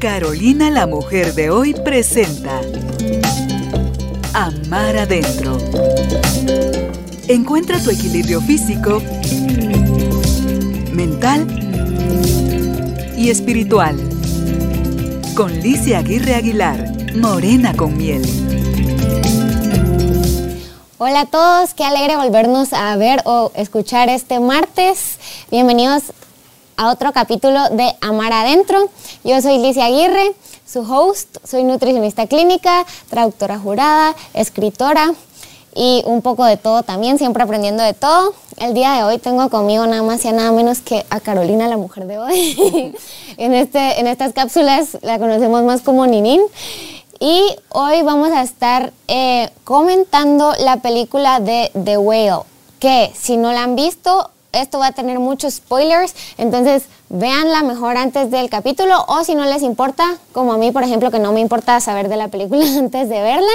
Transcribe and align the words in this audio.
Carolina 0.00 0.70
la 0.70 0.86
mujer 0.86 1.34
de 1.34 1.50
hoy 1.50 1.74
presenta 1.74 2.60
Amar 4.32 4.96
adentro. 4.96 5.58
Encuentra 7.26 7.82
tu 7.82 7.90
equilibrio 7.90 8.40
físico, 8.40 9.02
mental 10.92 11.48
y 13.16 13.30
espiritual. 13.30 13.96
Con 15.34 15.52
Licia 15.60 15.98
Aguirre 15.98 16.36
Aguilar, 16.36 17.16
Morena 17.16 17.74
con 17.74 17.96
miel. 17.96 18.22
Hola 20.98 21.22
a 21.22 21.26
todos, 21.26 21.74
qué 21.74 21.82
alegre 21.82 22.16
volvernos 22.16 22.72
a 22.72 22.96
ver 22.96 23.20
o 23.24 23.50
escuchar 23.56 24.08
este 24.10 24.38
martes. 24.38 25.18
Bienvenidos 25.50 26.12
a 26.78 26.90
otro 26.92 27.12
capítulo 27.12 27.68
de 27.70 27.92
Amar 28.00 28.32
Adentro. 28.32 28.88
Yo 29.24 29.42
soy 29.42 29.58
Licia 29.58 29.86
Aguirre, 29.86 30.32
su 30.64 30.80
host, 30.80 31.38
soy 31.44 31.64
nutricionista 31.64 32.28
clínica, 32.28 32.86
traductora 33.10 33.58
jurada, 33.58 34.14
escritora 34.32 35.12
y 35.74 36.04
un 36.06 36.22
poco 36.22 36.44
de 36.44 36.56
todo 36.56 36.84
también, 36.84 37.18
siempre 37.18 37.42
aprendiendo 37.42 37.82
de 37.82 37.94
todo. 37.94 38.32
El 38.58 38.74
día 38.74 38.92
de 38.92 39.02
hoy 39.02 39.18
tengo 39.18 39.50
conmigo 39.50 39.86
nada 39.86 40.02
más 40.02 40.24
y 40.24 40.30
nada 40.30 40.52
menos 40.52 40.78
que 40.78 41.04
a 41.10 41.18
Carolina, 41.18 41.66
la 41.66 41.76
mujer 41.76 42.06
de 42.06 42.18
hoy. 42.18 42.94
en, 43.36 43.54
este, 43.54 43.98
en 43.98 44.06
estas 44.06 44.32
cápsulas 44.32 44.98
la 45.02 45.18
conocemos 45.18 45.64
más 45.64 45.82
como 45.82 46.06
Ninin. 46.06 46.42
Y 47.18 47.56
hoy 47.70 48.02
vamos 48.02 48.30
a 48.30 48.42
estar 48.42 48.92
eh, 49.08 49.50
comentando 49.64 50.52
la 50.60 50.76
película 50.76 51.40
de 51.40 51.72
The 51.72 51.98
Whale, 51.98 52.44
que 52.78 53.12
si 53.18 53.36
no 53.36 53.50
la 53.50 53.64
han 53.64 53.74
visto, 53.74 54.30
esto 54.52 54.78
va 54.78 54.88
a 54.88 54.92
tener 54.92 55.18
muchos 55.18 55.54
spoilers, 55.54 56.14
entonces 56.36 56.84
véanla 57.10 57.62
mejor 57.62 57.96
antes 57.96 58.30
del 58.30 58.50
capítulo 58.50 59.04
o 59.08 59.24
si 59.24 59.34
no 59.34 59.44
les 59.44 59.62
importa, 59.62 60.04
como 60.32 60.52
a 60.52 60.58
mí 60.58 60.72
por 60.72 60.82
ejemplo 60.82 61.10
que 61.10 61.18
no 61.18 61.32
me 61.32 61.40
importa 61.40 61.80
saber 61.80 62.08
de 62.08 62.16
la 62.16 62.28
película 62.28 62.64
antes 62.78 63.08
de 63.08 63.20
verla, 63.20 63.52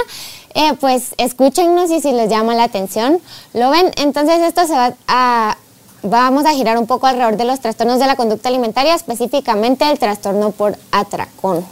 eh, 0.54 0.74
pues 0.80 1.14
escúchennos 1.18 1.90
y 1.90 2.00
si 2.00 2.12
les 2.12 2.30
llama 2.30 2.54
la 2.54 2.64
atención, 2.64 3.20
lo 3.52 3.70
ven. 3.70 3.90
Entonces 3.96 4.40
esto 4.40 4.66
se 4.66 4.74
va 4.74 4.94
a... 5.08 5.58
Vamos 6.06 6.44
a 6.44 6.52
girar 6.52 6.76
un 6.76 6.86
poco 6.86 7.06
alrededor 7.06 7.38
de 7.38 7.46
los 7.46 7.60
trastornos 7.60 7.98
de 7.98 8.06
la 8.06 8.14
conducta 8.14 8.50
alimentaria, 8.50 8.94
específicamente 8.94 9.90
el 9.90 9.98
trastorno 9.98 10.50
por 10.50 10.76
atracón. 10.92 11.64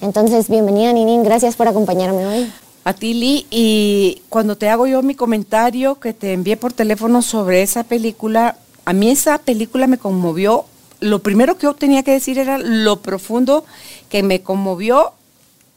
Entonces, 0.00 0.48
bienvenida 0.48 0.92
Ninin, 0.92 1.24
gracias 1.24 1.56
por 1.56 1.66
acompañarme 1.66 2.24
hoy. 2.24 2.52
A 2.84 2.92
ti, 2.92 3.14
Lee, 3.14 3.46
y 3.50 4.22
cuando 4.28 4.56
te 4.56 4.68
hago 4.68 4.86
yo 4.86 5.02
mi 5.02 5.14
comentario 5.14 6.00
que 6.00 6.12
te 6.12 6.32
envié 6.32 6.56
por 6.56 6.72
teléfono 6.72 7.22
sobre 7.22 7.62
esa 7.62 7.84
película, 7.84 8.56
a 8.84 8.92
mí 8.92 9.10
esa 9.10 9.38
película 9.38 9.86
me 9.86 9.98
conmovió. 9.98 10.66
Lo 11.00 11.20
primero 11.20 11.56
que 11.56 11.64
yo 11.64 11.74
tenía 11.74 12.02
que 12.02 12.12
decir 12.12 12.38
era 12.38 12.58
lo 12.58 13.00
profundo 13.00 13.64
que 14.08 14.22
me 14.22 14.42
conmovió. 14.42 15.12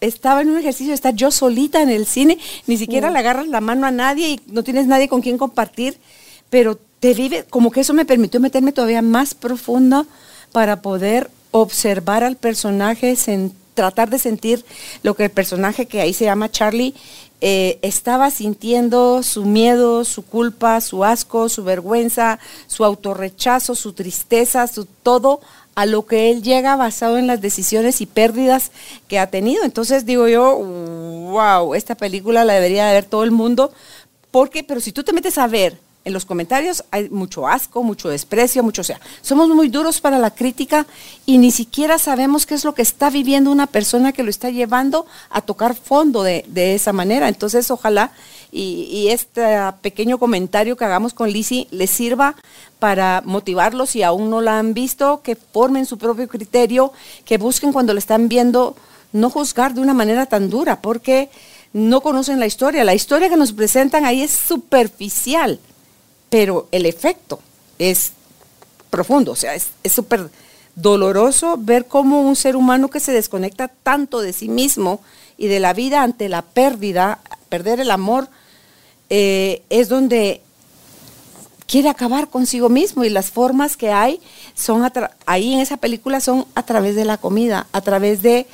Estaba 0.02 0.42
en 0.42 0.50
un 0.50 0.58
ejercicio 0.58 0.90
de 0.90 0.96
estar 0.96 1.16
yo 1.16 1.32
solita 1.32 1.82
en 1.82 1.90
el 1.90 2.06
cine, 2.06 2.38
ni 2.68 2.78
siquiera 2.78 3.10
le 3.10 3.20
agarras 3.20 3.48
la 3.48 3.62
mano 3.62 3.88
a 3.88 3.92
nadie 3.92 4.30
y 4.30 4.40
no 4.48 4.64
tienes 4.64 4.88
nadie 4.88 5.08
con 5.08 5.22
quien 5.22 5.38
compartir, 5.38 5.98
pero 6.50 6.78
te 7.00 7.14
vive, 7.14 7.44
como 7.50 7.72
que 7.72 7.82
eso 7.82 7.94
me 7.94 8.06
permitió 8.06 8.40
meterme 8.40 8.72
todavía 8.72 9.02
más 9.02 9.34
profundo 9.34 10.06
para 10.52 10.82
poder 10.82 11.32
observar 11.52 12.24
al 12.24 12.36
personaje, 12.36 13.16
sentir 13.16 13.66
tratar 13.76 14.10
de 14.10 14.18
sentir 14.18 14.66
lo 15.04 15.14
que 15.16 15.26
el 15.26 15.30
personaje 15.30 15.86
que 15.86 16.02
ahí 16.02 16.14
se 16.14 16.26
llama 16.26 16.50
Charlie 16.50 16.96
eh, 17.42 17.80
estaba 17.82 18.32
sintiendo, 18.32 19.22
su 19.24 19.46
miedo, 19.46 20.06
su 20.06 20.26
culpa, 20.26 20.80
su 20.82 21.04
asco, 21.04 21.50
su 21.50 21.64
vergüenza, 21.64 22.40
su 22.68 22.86
autorrechazo, 22.86 23.76
su 23.76 23.94
tristeza, 23.94 24.68
su 24.68 24.86
todo 24.86 25.42
a 25.76 25.86
lo 25.86 26.06
que 26.06 26.32
él 26.32 26.42
llega 26.42 26.78
basado 26.78 27.18
en 27.18 27.28
las 27.28 27.42
decisiones 27.42 28.00
y 28.00 28.06
pérdidas 28.06 28.72
que 29.08 29.20
ha 29.20 29.30
tenido. 29.30 29.64
Entonces 29.64 30.06
digo 30.06 30.28
yo, 30.28 30.58
wow, 30.58 31.76
esta 31.76 31.96
película 31.96 32.46
la 32.46 32.54
debería 32.54 32.88
de 32.88 32.94
ver 32.94 33.06
todo 33.06 33.24
el 33.24 33.32
mundo, 33.32 33.72
porque, 34.32 34.64
pero 34.64 34.80
si 34.80 34.92
tú 34.92 35.04
te 35.04 35.14
metes 35.14 35.38
a 35.38 35.48
ver 35.48 35.78
en 36.06 36.14
los 36.14 36.24
comentarios 36.24 36.84
hay 36.92 37.10
mucho 37.10 37.48
asco, 37.48 37.82
mucho 37.82 38.10
desprecio, 38.10 38.62
mucho, 38.62 38.82
o 38.82 38.86
sea, 38.86 39.02
somos 39.24 39.50
muy 39.50 39.70
duros 39.70 40.00
para 40.00 40.20
la 40.20 40.30
crítica 40.30 40.86
y 41.26 41.40
ni 41.40 41.50
siquiera 41.50 41.98
sabemos 41.98 42.46
qué 42.46 42.54
es 42.54 42.64
lo 42.64 42.76
que 42.76 42.84
está 42.84 43.10
viviendo 43.10 43.52
una 43.52 43.66
persona 43.66 44.14
que 44.14 44.22
lo 44.22 44.30
está 44.30 44.52
llevando 44.52 45.08
a 45.32 45.42
tocar 45.42 45.76
fondo 45.76 46.22
de, 46.22 46.46
esa 46.76 46.94
manera. 46.94 47.28
Entonces, 47.28 47.72
ojalá 47.72 48.12
y, 48.52 49.08
este 49.10 49.44
pequeño 49.82 50.20
comentario 50.20 50.78
que 50.78 50.86
hagamos 50.86 51.14
con 51.14 51.30
Lizzie 51.30 51.68
les 51.72 51.90
sirva 51.90 52.36
para 52.78 53.24
motivarlos 53.26 53.90
si 53.90 54.04
aún 54.04 54.30
no 54.30 54.42
la 54.42 54.60
han 54.60 54.76
visto, 54.76 55.22
que 55.24 55.36
formen 55.36 55.88
su 55.88 55.98
propio 55.98 56.28
criterio, 56.28 56.94
que 57.26 57.40
busquen 57.40 57.74
cuando 57.74 57.94
la 57.94 58.00
están 58.00 58.30
viendo, 58.30 58.76
no 59.12 59.32
juzgar 59.32 59.74
de 59.74 59.82
una 59.82 59.96
manera 59.96 60.28
tan 60.28 60.52
dura, 60.52 60.82
porque 60.82 61.30
no 61.74 62.02
conocen 62.02 62.40
la 62.40 62.46
historia. 62.46 62.84
La 62.84 62.94
historia 62.94 63.28
que 63.28 63.38
nos 63.38 63.54
presentan 63.54 64.06
ahí 64.06 64.22
es 64.22 64.32
superficial 64.32 65.60
pero 66.30 66.68
el 66.72 66.86
efecto 66.86 67.40
es 67.80 68.14
profundo, 68.90 69.34
o 69.34 69.36
sea, 69.36 69.54
es 69.56 69.72
súper 69.92 70.30
doloroso 70.76 71.58
ver 71.58 71.86
cómo 71.88 72.22
un 72.22 72.36
ser 72.36 72.56
humano 72.56 72.90
que 72.90 73.00
se 73.00 73.14
desconecta 73.14 73.70
tanto 73.70 74.22
de 74.22 74.34
sí 74.34 74.50
mismo 74.50 75.02
y 75.38 75.48
de 75.48 75.60
la 75.60 75.74
vida 75.74 76.04
ante 76.04 76.30
la 76.30 76.42
pérdida, 76.42 77.20
perder 77.50 77.80
el 77.80 77.92
amor, 77.92 78.28
eh, 79.10 79.62
es 79.70 79.90
donde 79.90 80.42
quiere 81.66 81.90
acabar 81.90 82.30
consigo 82.30 82.70
mismo 82.70 83.04
y 83.04 83.10
las 83.10 83.32
formas 83.32 83.78
que 83.78 83.92
hay 83.92 84.20
son 84.54 84.90
ahí 85.26 85.54
en 85.54 85.60
esa 85.60 85.78
película 85.78 86.20
son 86.20 86.46
a 86.56 86.64
través 86.64 86.96
de 86.96 87.06
la 87.06 87.18
comida, 87.18 87.68
a 87.72 87.82
través 87.82 88.22
de 88.22 88.46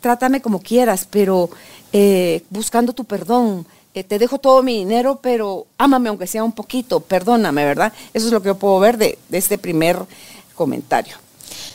trátame 0.00 0.40
como 0.40 0.60
quieras, 0.60 1.06
pero 1.08 1.50
eh, 1.92 2.42
buscando 2.50 2.92
tu 2.92 3.04
perdón, 3.04 3.66
eh, 3.94 4.04
te 4.04 4.18
dejo 4.18 4.38
todo 4.38 4.62
mi 4.62 4.78
dinero, 4.78 5.18
pero 5.20 5.66
ámame 5.78 6.08
aunque 6.08 6.26
sea 6.26 6.44
un 6.44 6.52
poquito, 6.52 7.00
perdóname, 7.00 7.64
¿verdad? 7.64 7.92
Eso 8.14 8.26
es 8.26 8.32
lo 8.32 8.40
que 8.40 8.48
yo 8.48 8.54
puedo 8.56 8.78
ver 8.78 8.98
de, 8.98 9.18
de 9.28 9.38
este 9.38 9.58
primer 9.58 9.98
comentario. 10.54 11.16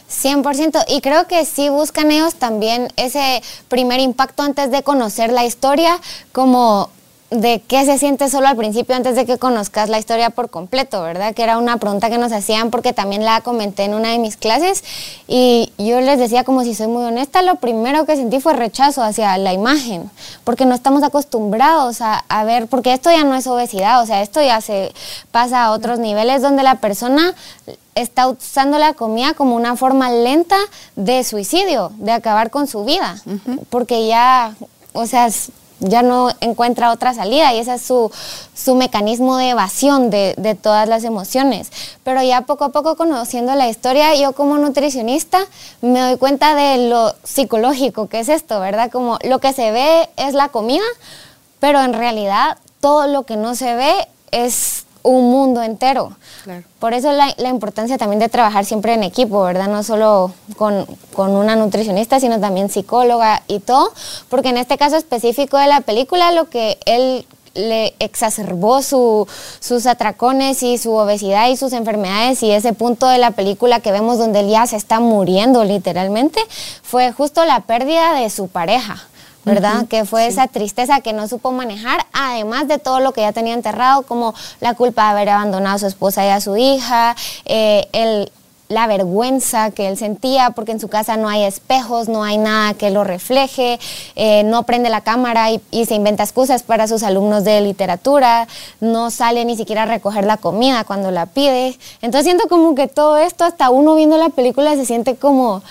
100%. 0.09 0.85
Y 0.87 1.01
creo 1.01 1.27
que 1.27 1.45
sí 1.45 1.69
buscan 1.69 2.11
ellos 2.11 2.35
también 2.35 2.87
ese 2.95 3.41
primer 3.67 3.99
impacto 3.99 4.43
antes 4.43 4.71
de 4.71 4.83
conocer 4.83 5.31
la 5.31 5.45
historia, 5.45 5.99
como 6.31 6.89
de 7.31 7.61
qué 7.67 7.85
se 7.85 7.97
siente 7.97 8.29
solo 8.29 8.47
al 8.47 8.55
principio 8.55 8.95
antes 8.95 9.15
de 9.15 9.25
que 9.25 9.39
conozcas 9.39 9.89
la 9.89 9.97
historia 9.97 10.29
por 10.29 10.51
completo, 10.51 11.01
¿verdad? 11.01 11.33
Que 11.33 11.41
era 11.41 11.57
una 11.57 11.77
pregunta 11.77 12.09
que 12.09 12.19
nos 12.19 12.31
hacían 12.31 12.69
porque 12.69 12.93
también 12.93 13.25
la 13.25 13.41
comenté 13.41 13.83
en 13.83 13.95
una 13.95 14.11
de 14.11 14.19
mis 14.19 14.37
clases 14.37 14.83
y 15.27 15.73
yo 15.77 15.99
les 16.01 16.19
decía 16.19 16.43
como 16.43 16.63
si 16.63 16.75
soy 16.75 16.87
muy 16.87 17.03
honesta, 17.03 17.41
lo 17.41 17.55
primero 17.55 18.05
que 18.05 18.15
sentí 18.15 18.39
fue 18.39 18.53
rechazo 18.53 19.01
hacia 19.01 19.37
la 19.39 19.53
imagen, 19.53 20.09
porque 20.43 20.65
no 20.65 20.75
estamos 20.75 21.01
acostumbrados 21.01 22.01
a, 22.01 22.23
a 22.29 22.43
ver, 22.43 22.67
porque 22.67 22.93
esto 22.93 23.09
ya 23.09 23.23
no 23.23 23.35
es 23.35 23.47
obesidad, 23.47 24.03
o 24.03 24.05
sea, 24.05 24.21
esto 24.21 24.41
ya 24.41 24.61
se 24.61 24.93
pasa 25.31 25.65
a 25.65 25.71
otros 25.71 25.97
niveles 25.97 26.43
donde 26.43 26.61
la 26.61 26.75
persona 26.75 27.33
está 27.95 28.27
usando 28.27 28.77
la 28.77 28.93
comida 28.93 29.33
como 29.33 29.55
una 29.55 29.75
forma 29.75 30.11
lenta 30.11 30.57
de 30.95 31.23
suicidio, 31.23 31.91
de 31.97 32.11
acabar 32.11 32.51
con 32.51 32.67
su 32.67 32.85
vida, 32.85 33.21
porque 33.69 34.05
ya, 34.07 34.53
o 34.93 35.07
sea, 35.07 35.29
ya 35.79 36.01
no 36.01 36.29
encuentra 36.39 36.91
otra 36.91 37.13
salida 37.13 37.53
y 37.53 37.59
ese 37.59 37.75
es 37.75 37.81
su, 37.81 38.11
su 38.53 38.75
mecanismo 38.75 39.37
de 39.37 39.49
evasión 39.49 40.09
de, 40.09 40.33
de, 40.37 40.55
todas 40.55 40.87
las 40.87 41.03
emociones. 41.03 41.71
Pero 42.03 42.21
ya 42.23 42.41
poco 42.41 42.65
a 42.65 42.69
poco 42.69 42.95
conociendo 42.95 43.53
la 43.55 43.67
historia, 43.67 44.15
yo 44.15 44.33
como 44.33 44.57
nutricionista 44.57 45.39
me 45.81 45.99
doy 45.99 46.17
cuenta 46.17 46.55
de 46.55 46.89
lo 46.89 47.13
psicológico 47.23 48.07
que 48.07 48.19
es 48.19 48.29
esto, 48.29 48.59
¿verdad? 48.59 48.91
Como 48.91 49.19
lo 49.23 49.39
que 49.39 49.53
se 49.53 49.71
ve 49.71 50.09
es 50.15 50.33
la 50.33 50.49
comida, 50.49 50.85
pero 51.59 51.81
en 51.81 51.93
realidad 51.93 52.57
todo 52.79 53.07
lo 53.07 53.23
que 53.23 53.37
no 53.37 53.55
se 53.55 53.75
ve 53.75 54.07
es 54.31 54.84
un 55.05 55.31
mundo 55.31 55.63
entero. 55.63 56.11
Por 56.79 56.93
eso 56.93 57.11
la, 57.11 57.33
la, 57.37 57.49
importancia 57.49 57.97
también 57.97 58.19
de 58.19 58.29
trabajar 58.29 58.65
siempre 58.65 58.93
en 58.93 59.03
equipo, 59.03 59.43
¿verdad? 59.43 59.67
No 59.67 59.83
solo 59.83 60.33
con, 60.57 60.85
con, 61.13 61.31
una 61.31 61.55
nutricionista, 61.55 62.19
sino 62.19 62.39
también 62.39 62.69
psicóloga 62.69 63.43
y 63.47 63.59
todo, 63.59 63.91
porque 64.29 64.49
en 64.49 64.57
este 64.57 64.77
caso 64.77 64.97
específico 64.97 65.57
de 65.57 65.67
la 65.67 65.81
película, 65.81 66.31
lo 66.31 66.49
que 66.49 66.77
él 66.85 67.25
le 67.53 67.95
exacerbó 67.99 68.81
su, 68.81 69.27
sus 69.59 69.85
atracones 69.85 70.61
y 70.61 70.77
su 70.77 70.93
obesidad 70.93 71.47
y 71.49 71.57
sus 71.57 71.73
enfermedades 71.73 72.43
y 72.43 72.51
ese 72.51 72.73
punto 72.73 73.07
de 73.07 73.17
la 73.17 73.31
película 73.31 73.79
que 73.79 73.91
vemos 73.91 74.17
donde 74.17 74.41
él 74.41 74.49
ya 74.49 74.67
se 74.67 74.75
está 74.75 74.99
muriendo 74.99 75.63
literalmente, 75.63 76.39
fue 76.83 77.11
justo 77.11 77.45
la 77.45 77.61
pérdida 77.61 78.13
de 78.13 78.29
su 78.29 78.47
pareja. 78.47 79.07
¿Verdad? 79.45 79.85
que 79.87 80.05
fue 80.05 80.27
esa 80.27 80.47
tristeza 80.47 81.01
que 81.01 81.13
no 81.13 81.27
supo 81.27 81.51
manejar, 81.51 82.05
además 82.13 82.67
de 82.67 82.79
todo 82.79 82.99
lo 82.99 83.13
que 83.13 83.21
ya 83.21 83.31
tenía 83.31 83.53
enterrado, 83.53 84.01
como 84.03 84.33
la 84.59 84.73
culpa 84.73 85.03
de 85.03 85.09
haber 85.09 85.29
abandonado 85.29 85.75
a 85.75 85.79
su 85.79 85.87
esposa 85.87 86.25
y 86.25 86.29
a 86.29 86.41
su 86.41 86.57
hija, 86.57 87.15
eh, 87.45 87.87
el, 87.93 88.31
la 88.67 88.87
vergüenza 88.87 89.71
que 89.71 89.87
él 89.87 89.97
sentía 89.97 90.49
porque 90.51 90.71
en 90.71 90.79
su 90.79 90.87
casa 90.87 91.17
no 91.17 91.29
hay 91.29 91.43
espejos, 91.43 92.07
no 92.07 92.23
hay 92.23 92.37
nada 92.37 92.73
que 92.73 92.89
lo 92.89 93.03
refleje, 93.03 93.79
eh, 94.15 94.43
no 94.43 94.63
prende 94.63 94.89
la 94.89 95.01
cámara 95.01 95.51
y, 95.51 95.61
y, 95.69 95.85
se 95.85 95.93
inventa 95.93 96.23
excusas 96.23 96.63
para 96.63 96.87
sus 96.87 97.03
alumnos 97.03 97.43
de 97.43 97.61
literatura, 97.61 98.47
no 98.81 99.11
sale 99.11 99.45
ni 99.45 99.55
siquiera 99.55 99.83
a 99.83 99.85
recoger 99.85 100.25
la 100.25 100.37
comida 100.37 100.83
cuando 100.83 101.11
la 101.11 101.27
pide. 101.27 101.77
Entonces 102.01 102.25
siento 102.25 102.47
como 102.47 102.73
que 102.73 102.87
todo 102.87 103.17
esto, 103.17 103.43
hasta 103.43 103.69
uno 103.69 103.95
viendo 103.95 104.17
la 104.17 104.29
película 104.29 104.75
se 104.75 104.85
siente 104.85 105.15
como 105.15 105.61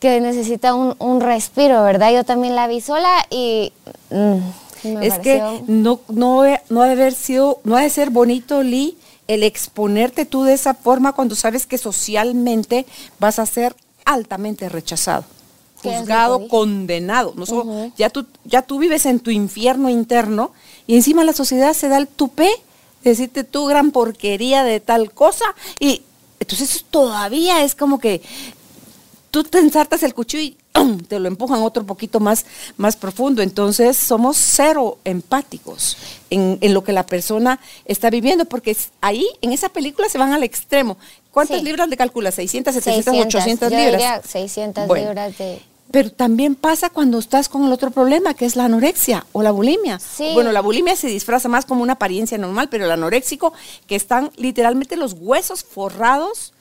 que 0.00 0.20
necesita 0.20 0.74
un, 0.74 0.96
un 0.98 1.20
respiro, 1.20 1.82
¿verdad? 1.84 2.12
Yo 2.12 2.24
también 2.24 2.56
la 2.56 2.66
vi 2.66 2.80
sola 2.80 3.26
y... 3.30 3.72
mm, 4.10 4.88
me 4.94 5.06
es 5.06 5.18
que 5.18 5.62
no, 5.66 6.00
no, 6.08 6.42
no 6.70 6.82
ha 6.82 6.86
de 6.86 6.92
haber 6.92 7.12
sido, 7.14 7.60
no 7.64 7.76
ha 7.76 7.82
de 7.82 7.90
ser 7.90 8.08
bonito, 8.10 8.62
Lee, 8.62 8.96
el 9.28 9.42
exponerte 9.42 10.24
tú 10.24 10.42
de 10.42 10.54
esa 10.54 10.74
forma 10.74 11.12
cuando 11.12 11.34
sabes 11.36 11.66
que 11.66 11.76
socialmente 11.78 12.86
vas 13.18 13.38
a 13.38 13.46
ser 13.46 13.76
altamente 14.06 14.68
rechazado, 14.70 15.24
¿Qué 15.82 15.90
es 15.90 15.94
lo 15.94 15.98
que 15.98 16.00
juzgado, 16.00 16.48
condenado. 16.48 17.34
No 17.36 17.44
solo- 17.46 17.92
ya, 17.96 18.08
tú, 18.08 18.26
ya 18.44 18.62
tú 18.62 18.78
vives 18.78 19.04
en 19.06 19.20
tu 19.20 19.30
infierno 19.30 19.90
interno 19.90 20.52
y 20.86 20.96
encima 20.96 21.24
la 21.24 21.34
sociedad 21.34 21.74
se 21.74 21.88
da 21.88 21.98
el 21.98 22.08
tupé 22.08 22.48
de 23.04 23.10
decirte 23.10 23.44
tú 23.44 23.66
gran 23.66 23.90
porquería 23.90 24.64
de 24.64 24.80
tal 24.80 25.12
cosa 25.12 25.44
y 25.78 26.02
entonces 26.40 26.74
eso 26.74 26.84
todavía 26.90 27.62
es 27.64 27.74
como 27.74 27.98
que 27.98 28.22
tú 29.30 29.44
te 29.44 29.58
ensartas 29.58 30.02
el 30.02 30.14
cuchillo 30.14 30.42
y 30.42 30.56
te 31.08 31.18
lo 31.18 31.28
empujan 31.28 31.62
otro 31.62 31.84
poquito 31.84 32.20
más, 32.20 32.44
más 32.76 32.96
profundo. 32.96 33.42
Entonces 33.42 33.96
somos 33.96 34.36
cero 34.36 34.98
empáticos 35.04 35.96
en, 36.30 36.58
en 36.60 36.74
lo 36.74 36.82
que 36.84 36.92
la 36.92 37.06
persona 37.06 37.60
está 37.84 38.10
viviendo, 38.10 38.44
porque 38.44 38.76
ahí 39.00 39.26
en 39.40 39.52
esa 39.52 39.68
película 39.68 40.08
se 40.08 40.18
van 40.18 40.32
al 40.32 40.42
extremo. 40.42 40.96
¿Cuántas 41.32 41.58
Sí. 41.58 41.64
libras 41.64 41.88
le 41.88 41.96
calculas? 41.96 42.36
¿600, 42.38 42.72
700, 42.72 42.82
600, 43.04 43.24
800 43.34 43.70
yo 43.70 43.76
libras? 43.76 43.92
diría 43.92 44.22
600 44.22 44.86
Bueno, 44.86 45.06
libras 45.08 45.38
de... 45.38 45.62
Pero 45.92 46.12
también 46.12 46.54
pasa 46.54 46.88
cuando 46.90 47.18
estás 47.18 47.48
con 47.48 47.64
el 47.64 47.72
otro 47.72 47.90
problema, 47.90 48.34
que 48.34 48.46
es 48.46 48.54
la 48.54 48.66
anorexia 48.66 49.26
o 49.32 49.42
la 49.42 49.50
bulimia. 49.50 49.98
Sí. 49.98 50.30
Bueno, 50.34 50.52
la 50.52 50.60
bulimia 50.60 50.94
se 50.94 51.08
disfraza 51.08 51.48
más 51.48 51.64
como 51.66 51.82
una 51.82 51.94
apariencia 51.94 52.38
normal, 52.38 52.68
pero 52.70 52.84
el 52.84 52.92
anoréxico, 52.92 53.52
que 53.88 53.96
están 53.96 54.30
literalmente 54.36 54.96
los 54.96 55.14
huesos 55.18 55.64
forrados, 55.64 56.52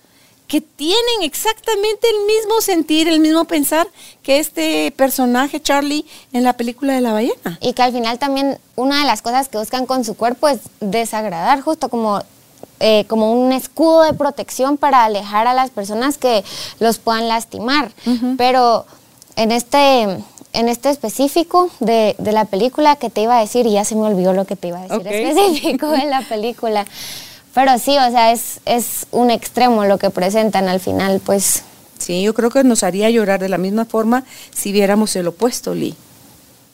que 0.50 0.62
tienen 0.62 1.22
exactamente 1.22 2.08
el 2.10 2.26
mismo 2.26 2.60
sentir, 2.60 3.08
el 3.08 3.20
mismo 3.20 3.46
pensar 3.46 3.88
que 4.24 4.40
este 4.40 4.92
personaje, 4.98 5.62
Charlie, 5.62 6.06
en 6.34 6.44
la 6.44 6.54
película 6.54 6.94
de 6.94 7.02
la 7.02 7.14
ballena. 7.14 7.60
Y 7.62 7.74
que 7.74 7.84
al 7.84 7.94
final 7.94 8.18
también 8.18 8.58
una 8.76 9.02
de 9.02 9.06
las 9.06 9.22
cosas 9.22 9.48
que 9.48 9.60
buscan 9.60 9.86
con 9.86 10.04
su 10.04 10.16
cuerpo 10.16 10.48
es 10.48 10.62
desagradar, 10.80 11.62
justo 11.62 11.90
como, 11.90 12.24
eh, 12.80 13.06
como 13.08 13.32
un 13.32 13.52
escudo 13.52 14.02
de 14.02 14.14
protección 14.14 14.78
para 14.78 15.04
alejar 15.04 15.46
a 15.46 15.54
las 15.54 15.70
personas 15.70 16.18
que 16.18 16.44
los 16.80 16.98
puedan 16.98 17.28
lastimar. 17.28 17.92
Pero 18.36 18.88
en 19.36 19.52
este, 19.52 20.02
en 20.02 20.68
este 20.68 20.90
específico 20.90 21.70
de, 21.80 22.16
de 22.18 22.32
la 22.32 22.46
película 22.46 22.96
que 22.96 23.12
te 23.12 23.22
iba 23.22 23.38
a 23.38 23.42
decir, 23.42 23.68
y 23.68 23.74
ya 23.74 23.86
se 23.86 23.94
me 23.94 24.02
olvidó 24.02 24.34
lo 24.34 24.46
que 24.46 24.56
te 24.56 24.70
iba 24.70 24.80
a 24.80 24.88
decir 24.88 25.08
específico 25.14 25.92
de 25.92 26.06
la 26.06 26.24
película. 26.24 26.88
Pero 27.54 27.78
sí, 27.80 27.98
o 27.98 28.12
sea, 28.12 28.32
es, 28.32 28.60
es 28.66 29.08
un 29.12 29.32
extremo 29.32 29.86
lo 29.86 29.98
que 29.98 30.10
presentan 30.10 30.68
al 30.68 30.80
final, 30.80 31.22
pues 31.26 31.64
Sí, 32.00 32.24
yo 32.24 32.34
creo 32.34 32.50
que 32.50 32.64
nos 32.64 32.84
haría 32.84 33.10
llorar 33.10 33.42
de 33.42 33.50
la 33.50 33.58
misma 33.58 33.86
forma 33.86 34.24
si 34.56 34.72
viéramos 34.72 35.16
el 35.18 35.28
opuesto, 35.28 35.76
Lee. 35.76 35.96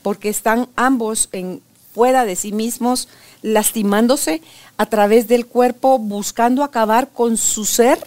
Porque 0.03 0.29
están 0.29 0.69
ambos 0.75 1.29
en, 1.31 1.61
fuera 1.93 2.25
de 2.25 2.35
sí 2.35 2.51
mismos, 2.51 3.09
lastimándose 3.41 4.41
a 4.77 4.85
través 4.85 5.27
del 5.27 5.47
cuerpo, 5.47 5.97
buscando 5.97 6.63
acabar 6.63 7.09
con 7.09 7.37
su 7.37 7.65
ser, 7.65 7.97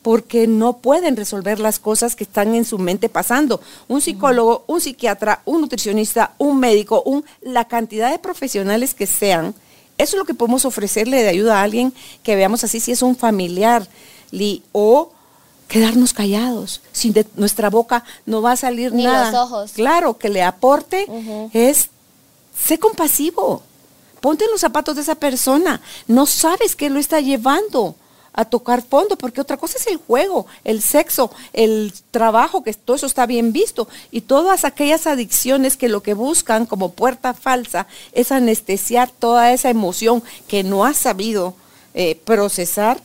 porque 0.00 0.46
no 0.46 0.78
pueden 0.78 1.16
resolver 1.16 1.60
las 1.60 1.78
cosas 1.78 2.16
que 2.16 2.24
están 2.24 2.54
en 2.54 2.64
su 2.64 2.78
mente 2.78 3.10
pasando. 3.10 3.60
Un 3.86 4.00
psicólogo, 4.00 4.64
un 4.68 4.80
psiquiatra, 4.80 5.42
un 5.44 5.60
nutricionista, 5.60 6.32
un 6.38 6.58
médico, 6.58 7.02
un, 7.02 7.24
la 7.42 7.66
cantidad 7.66 8.10
de 8.10 8.18
profesionales 8.18 8.94
que 8.94 9.06
sean, 9.06 9.54
eso 9.98 10.16
es 10.16 10.18
lo 10.18 10.24
que 10.24 10.34
podemos 10.34 10.64
ofrecerle 10.64 11.22
de 11.22 11.28
ayuda 11.28 11.60
a 11.60 11.62
alguien 11.62 11.92
que 12.22 12.36
veamos 12.36 12.64
así, 12.64 12.80
si 12.80 12.92
es 12.92 13.02
un 13.02 13.16
familiar, 13.16 13.86
Lee, 14.30 14.62
o 14.72 15.10
quedarnos 15.68 16.12
callados. 16.12 16.80
Si 16.92 17.10
de 17.10 17.26
nuestra 17.36 17.68
boca 17.70 18.04
no 18.24 18.40
va 18.40 18.52
a 18.52 18.56
salir 18.56 18.92
Ni 18.92 19.04
nada. 19.04 19.30
los 19.30 19.40
ojos. 19.40 19.72
Claro, 19.72 20.16
que 20.18 20.28
le 20.30 20.42
aporte 20.42 21.06
es 21.52 21.90
sé 22.58 22.78
compasivo. 22.78 23.62
Ponte 24.20 24.44
en 24.44 24.50
los 24.50 24.60
zapatos 24.60 24.96
de 24.96 25.02
esa 25.02 25.14
persona. 25.14 25.80
No 26.06 26.26
sabes 26.26 26.74
qué 26.74 26.90
lo 26.90 26.98
está 26.98 27.20
llevando 27.20 27.94
a 28.38 28.44
tocar 28.44 28.82
fondo, 28.82 29.18
porque 29.18 29.40
otra 29.40 29.56
cosa 29.56 29.78
es 29.78 29.88
el 29.88 29.96
juego, 29.96 30.46
el 30.62 30.80
sexo, 30.80 31.32
el 31.52 31.92
trabajo, 32.12 32.62
que 32.62 32.72
todo 32.72 32.94
eso 32.94 33.06
está 33.06 33.26
bien 33.26 33.52
visto. 33.52 33.88
Y 34.12 34.20
todas 34.20 34.64
aquellas 34.64 35.08
adicciones 35.08 35.76
que 35.76 35.88
lo 35.88 36.04
que 36.04 36.14
buscan 36.14 36.64
como 36.64 36.92
puerta 36.92 37.34
falsa 37.34 37.88
es 38.12 38.30
anestesiar 38.30 39.10
toda 39.10 39.52
esa 39.52 39.70
emoción 39.70 40.22
que 40.46 40.62
no 40.62 40.84
has 40.84 40.98
sabido 40.98 41.56
eh, 41.94 42.14
procesar. 42.24 43.00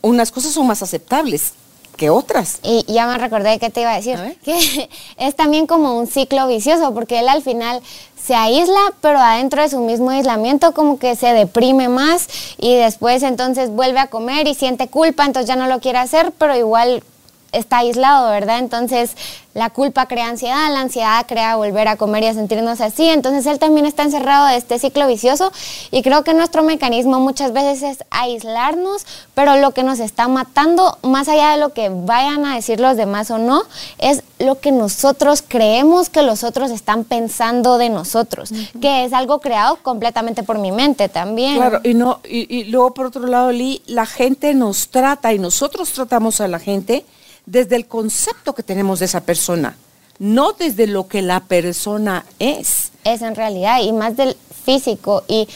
Unas 0.00 0.32
cosas 0.32 0.52
son 0.52 0.66
más 0.66 0.82
aceptables 0.82 1.52
que 1.96 2.10
otras. 2.10 2.58
Y 2.62 2.84
ya 2.92 3.06
me 3.06 3.18
recordé 3.18 3.58
que 3.58 3.70
te 3.70 3.82
iba 3.82 3.92
a 3.92 3.96
decir, 3.96 4.16
A 4.16 4.32
que 4.44 4.88
es 5.16 5.36
también 5.36 5.66
como 5.66 5.98
un 5.98 6.06
ciclo 6.06 6.46
vicioso, 6.46 6.92
porque 6.94 7.20
él 7.20 7.28
al 7.28 7.42
final 7.42 7.82
se 8.22 8.34
aísla, 8.34 8.80
pero 9.00 9.18
adentro 9.18 9.62
de 9.62 9.68
su 9.68 9.80
mismo 9.80 10.10
aislamiento 10.10 10.72
como 10.72 10.98
que 10.98 11.16
se 11.16 11.32
deprime 11.32 11.88
más 11.88 12.28
y 12.56 12.76
después 12.76 13.22
entonces 13.24 13.70
vuelve 13.70 13.98
a 13.98 14.06
comer 14.06 14.46
y 14.46 14.54
siente 14.54 14.86
culpa, 14.88 15.24
entonces 15.24 15.48
ya 15.48 15.56
no 15.56 15.66
lo 15.66 15.80
quiere 15.80 15.98
hacer, 15.98 16.32
pero 16.38 16.56
igual 16.56 17.02
está 17.52 17.78
aislado, 17.78 18.30
¿verdad? 18.30 18.58
Entonces 18.58 19.14
la 19.54 19.68
culpa 19.68 20.06
crea 20.06 20.28
ansiedad, 20.28 20.72
la 20.72 20.80
ansiedad 20.80 21.26
crea 21.28 21.56
volver 21.56 21.86
a 21.86 21.96
comer 21.96 22.22
y 22.22 22.26
a 22.26 22.34
sentirnos 22.34 22.80
así, 22.80 23.08
entonces 23.08 23.44
él 23.46 23.58
también 23.58 23.84
está 23.84 24.02
encerrado 24.02 24.46
de 24.46 24.56
este 24.56 24.78
ciclo 24.78 25.06
vicioso 25.06 25.52
y 25.90 26.02
creo 26.02 26.24
que 26.24 26.32
nuestro 26.32 26.62
mecanismo 26.62 27.20
muchas 27.20 27.52
veces 27.52 27.82
es 27.82 28.04
aislarnos, 28.10 29.04
pero 29.34 29.56
lo 29.56 29.72
que 29.72 29.82
nos 29.82 30.00
está 30.00 30.26
matando, 30.28 30.96
más 31.02 31.28
allá 31.28 31.50
de 31.50 31.58
lo 31.58 31.74
que 31.74 31.90
vayan 31.90 32.46
a 32.46 32.54
decir 32.54 32.80
los 32.80 32.96
demás 32.96 33.30
o 33.30 33.36
no, 33.36 33.62
es 33.98 34.22
lo 34.38 34.58
que 34.58 34.72
nosotros 34.72 35.44
creemos 35.46 36.08
que 36.08 36.22
los 36.22 36.44
otros 36.44 36.70
están 36.70 37.04
pensando 37.04 37.76
de 37.76 37.90
nosotros, 37.90 38.50
que 38.80 39.04
es 39.04 39.12
algo 39.12 39.40
creado 39.40 39.76
completamente 39.82 40.42
por 40.42 40.58
mi 40.58 40.72
mente 40.72 41.10
también. 41.10 41.56
Claro, 41.56 41.80
y 41.84 41.92
no, 41.92 42.20
y, 42.24 42.52
y 42.52 42.64
luego 42.64 42.94
por 42.94 43.06
otro 43.06 43.26
lado, 43.26 43.52
Lee, 43.52 43.82
la 43.86 44.06
gente 44.06 44.54
nos 44.54 44.88
trata 44.88 45.34
y 45.34 45.38
nosotros 45.38 45.92
tratamos 45.92 46.40
a 46.40 46.48
la 46.48 46.58
gente 46.58 47.04
desde 47.46 47.76
el 47.76 47.86
concepto 47.86 48.54
que 48.54 48.62
tenemos 48.62 48.98
de 48.98 49.06
esa 49.06 49.22
persona, 49.22 49.76
no 50.18 50.52
desde 50.52 50.86
lo 50.86 51.08
que 51.08 51.22
la 51.22 51.40
persona 51.40 52.24
es. 52.38 52.90
es 53.04 53.22
en 53.22 53.34
realidad 53.34 53.80
y 53.82 53.92
más 53.92 54.16
del 54.16 54.36
físico 54.64 55.24
y 55.26 55.48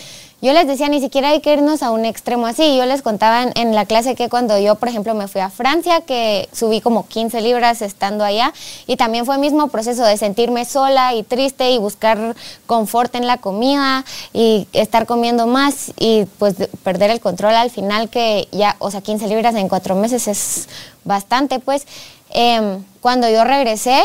yo 0.42 0.52
les 0.52 0.66
decía 0.66 0.88
ni 0.88 1.00
siquiera 1.00 1.30
hay 1.30 1.40
que 1.40 1.54
irnos 1.54 1.82
a 1.82 1.90
un 1.90 2.04
extremo 2.04 2.46
así 2.46 2.76
yo 2.76 2.84
les 2.84 3.00
contaba 3.00 3.44
en, 3.54 3.74
la 3.74 3.86
clase 3.86 4.14
que 4.14 4.28
cuando 4.28 4.58
yo 4.58 4.74
por 4.74 4.88
ejemplo 4.88 5.14
me 5.14 5.28
fui 5.28 5.40
a 5.40 5.48
Francia 5.48 6.02
que 6.02 6.48
subí 6.52 6.80
como 6.80 7.06
15 7.06 7.40
libras 7.40 7.80
estando 7.80 8.22
allá 8.22 8.52
y 8.86 8.96
también 8.96 9.24
fue 9.24 9.36
el 9.36 9.40
mismo 9.40 9.68
proceso 9.68 10.04
de 10.04 10.16
sentirme 10.18 10.64
sola 10.64 11.14
y 11.14 11.22
triste 11.22 11.70
y 11.70 11.78
buscar 11.78 12.36
confort 12.66 13.14
en 13.14 13.26
la 13.26 13.38
comida 13.38 14.04
y 14.34 14.68
estar 14.72 15.06
comiendo 15.06 15.46
más 15.46 15.92
y 15.98 16.26
pues 16.38 16.58
de- 16.58 16.68
perder 16.84 17.10
el 17.10 17.20
control 17.20 17.54
al 17.54 17.70
final 17.70 18.10
que 18.10 18.48
ya 18.52 18.76
o 18.78 18.90
sea 18.90 19.00
15 19.00 19.26
libras 19.28 19.54
en 19.54 19.68
cuatro 19.68 19.94
meses 19.94 20.28
es 20.28 20.68
bastante 21.04 21.60
pues. 21.60 21.86
Em, 22.30 22.82
cuando 23.00 23.30
yo 23.30 23.44
regresé 23.44 24.02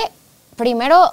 primero 0.55 1.11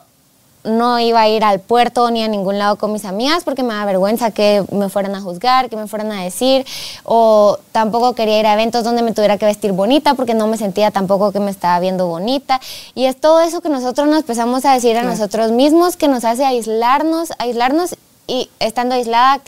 no 0.65 0.99
iba 0.99 1.21
a 1.21 1.29
ir 1.29 1.45
al 1.45 1.61
puerto 1.61 2.11
ni 2.11 2.23
a 2.23 2.29
ningún 2.29 2.59
lado 2.59 2.77
con 2.77 2.93
mis 2.93 3.05
amigas 3.05 3.45
porque 3.45 3.62
me 3.62 3.75
da 3.75 3.85
vergüenza 3.85 4.31
que 4.31 4.65
me 4.73 4.88
fueran 4.88 5.15
a 5.15 5.21
juzgar, 5.21 5.69
que 5.71 5.77
me 5.77 5.87
fueran 5.87 6.12
a 6.12 6.23
decir, 6.23 6.67
o 7.05 7.59
tampoco 7.73 8.15
quería 8.15 8.41
ir 8.41 8.47
a 8.47 8.55
eventos 8.55 8.85
donde 8.85 9.03
me 9.03 9.12
tuviera 9.12 9.38
que 9.38 9.47
vestir 9.47 9.73
bonita 9.73 10.15
porque 10.15 10.35
no 10.35 10.47
me 10.47 10.57
sentía 10.57 10.91
tampoco 10.91 11.33
que 11.33 11.41
me 11.41 11.50
estaba 11.50 11.79
viendo 11.81 12.07
bonita. 12.07 12.61
Y 12.95 13.07
es 13.07 13.21
todo 13.21 13.41
eso 13.41 13.61
que 13.61 13.69
nosotros 13.69 14.09
nos 14.09 14.19
empezamos 14.19 14.65
a 14.65 14.75
decir 14.75 14.97
a 14.97 15.03
nosotros 15.03 15.53
mismos 15.53 15.97
que 15.97 16.09
nos 16.09 16.25
hace 16.25 16.45
aislarnos, 16.45 17.31
aislarnos 17.38 17.97
y 18.27 18.50
estando 18.61 18.95
aislada, 18.95 19.41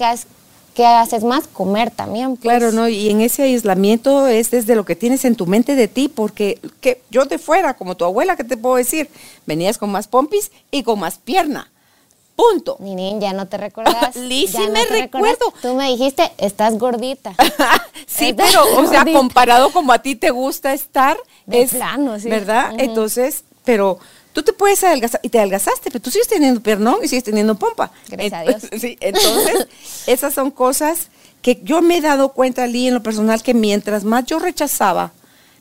¿qué, 0.81 0.87
haces 0.87 1.25
más? 1.25 1.47
Comer 1.47 1.91
también. 1.91 2.37
pues. 2.37 2.41
Claro, 2.41 2.73
¿no? 2.73 2.89
Y 2.89 3.11
en 3.11 3.21
ese 3.21 3.43
aislamiento 3.43 4.27
es 4.27 4.51
desde 4.51 4.75
lo 4.75 4.85
que 4.85 4.97
tienes 4.97 5.25
en 5.27 5.37
tu 5.37 5.47
mente 5.47 5.75
de 5.75 5.89
ti, 5.89 6.09
porque 6.09 6.59
que 6.81 7.03
yo 7.11 7.27
de 7.27 7.39
fuera, 7.39 7.75
como 7.75 7.97
tu 7.97 8.07
abuela, 8.07 8.37
¿qué 8.37 8.45
te 8.45 8.57
puedo 8.57 8.77
decir? 8.77 9.11
Venías 9.45 9.77
con 9.77 9.91
más 9.91 10.09
pompis 10.09 10.51
y 10.71 10.83
con 10.83 10.99
más 10.99 11.19
pierna. 11.19 11.71
Punto. 12.35 12.79
Ninin, 12.81 13.21
ya 13.21 13.35
no 13.35 13.47
te 13.47 13.57
recuerdas. 13.59 14.17
Liz, 14.17 14.53
sí 14.53 14.59
no 14.59 14.73
me 14.73 14.87
recuerdo. 14.87 15.53
Tú 15.61 15.75
me 15.75 15.91
dijiste, 15.91 16.33
estás 16.39 16.79
gordita. 16.79 17.35
sí, 18.07 18.31
Estás 18.31 18.49
pero, 18.49 18.81
o 18.81 18.87
sea, 18.89 19.05
comparado 19.05 19.71
como 19.73 19.93
a 19.93 19.99
ti 19.99 20.15
te 20.15 20.31
gusta 20.31 20.73
estar, 20.73 21.19
De 21.45 21.61
es, 21.61 21.73
plano, 21.73 22.19
sí. 22.19 22.31
¿verdad? 22.31 22.73
Entonces, 22.79 23.45
pero 23.65 23.99
tú 24.33 24.43
te 24.43 24.53
puedes 24.53 24.83
adelgazar, 24.85 25.21
y 25.23 25.29
te 25.29 25.39
adelgazaste, 25.39 25.91
pero 25.91 26.01
tú 26.03 26.11
sigues 26.11 26.29
teniendo 26.29 26.61
pernón 26.61 26.99
y 27.03 27.09
sigues 27.09 27.25
teniendo 27.25 27.55
pompa. 27.57 27.91
Gracias 28.09 28.33
a 28.33 28.45
Ent- 28.45 28.49
Dios. 28.71 28.71
Sí, 28.81 28.97
entonces, 29.01 29.67
esas 30.07 30.35
son 30.35 30.51
cosas 30.51 31.09
que 31.43 31.61
yo 31.65 31.81
me 31.83 31.97
he 31.97 32.01
dado 32.01 32.31
cuenta, 32.31 32.67
Lee, 32.67 32.89
en 32.89 32.95
lo 32.95 33.03
personal, 33.03 33.43
que 33.43 33.55
mientras 33.55 34.05
más 34.05 34.27
yo 34.27 34.39
rechazaba 34.39 35.13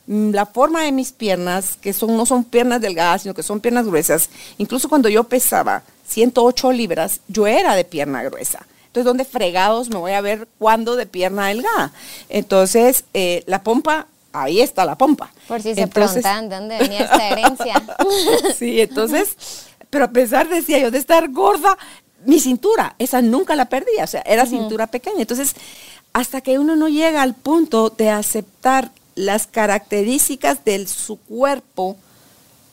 mm, 0.06 0.30
la 0.30 0.46
forma 0.46 0.82
de 0.84 0.92
mis 0.92 1.12
piernas, 1.12 1.76
que 1.80 1.92
son, 1.92 2.16
no 2.16 2.26
son 2.26 2.44
piernas 2.44 2.80
delgadas, 2.80 3.22
sino 3.22 3.34
que 3.34 3.42
son 3.42 3.60
piernas 3.60 3.86
gruesas, 3.86 4.28
incluso 4.58 4.88
cuando 4.88 5.08
yo 5.08 5.24
pesaba 5.24 5.82
108 6.08 6.72
libras, 6.72 7.20
yo 7.28 7.46
era 7.46 7.74
de 7.74 7.84
pierna 7.84 8.22
gruesa. 8.24 8.66
Entonces, 8.86 9.04
¿dónde 9.04 9.24
fregados 9.24 9.88
me 9.88 9.96
voy 9.98 10.12
a 10.12 10.20
ver 10.20 10.48
cuándo 10.58 10.96
de 10.96 11.06
pierna 11.06 11.46
delgada? 11.46 11.92
Entonces, 12.28 13.04
eh, 13.14 13.44
la 13.46 13.62
pompa 13.62 14.06
ahí 14.32 14.60
está 14.60 14.84
la 14.84 14.96
pompa. 14.96 15.32
Por 15.48 15.62
si 15.62 15.74
se 15.74 15.86
preguntan 15.86 16.48
de 16.48 16.56
dónde 16.56 16.78
venía 16.78 17.04
esta 17.04 17.28
herencia. 17.28 17.82
sí, 18.56 18.80
entonces, 18.80 19.36
pero 19.90 20.06
a 20.06 20.10
pesar, 20.10 20.48
decía 20.48 20.78
yo, 20.78 20.90
de 20.90 20.98
estar 20.98 21.30
gorda, 21.30 21.76
mi 22.24 22.38
cintura, 22.38 22.94
esa 22.98 23.22
nunca 23.22 23.56
la 23.56 23.68
perdía, 23.68 24.04
o 24.04 24.06
sea, 24.06 24.22
era 24.22 24.46
cintura 24.46 24.86
pequeña. 24.86 25.20
Entonces, 25.20 25.54
hasta 26.12 26.40
que 26.40 26.58
uno 26.58 26.76
no 26.76 26.88
llega 26.88 27.22
al 27.22 27.34
punto 27.34 27.90
de 27.90 28.10
aceptar 28.10 28.90
las 29.14 29.46
características 29.46 30.64
de 30.64 30.86
su 30.86 31.18
cuerpo 31.18 31.96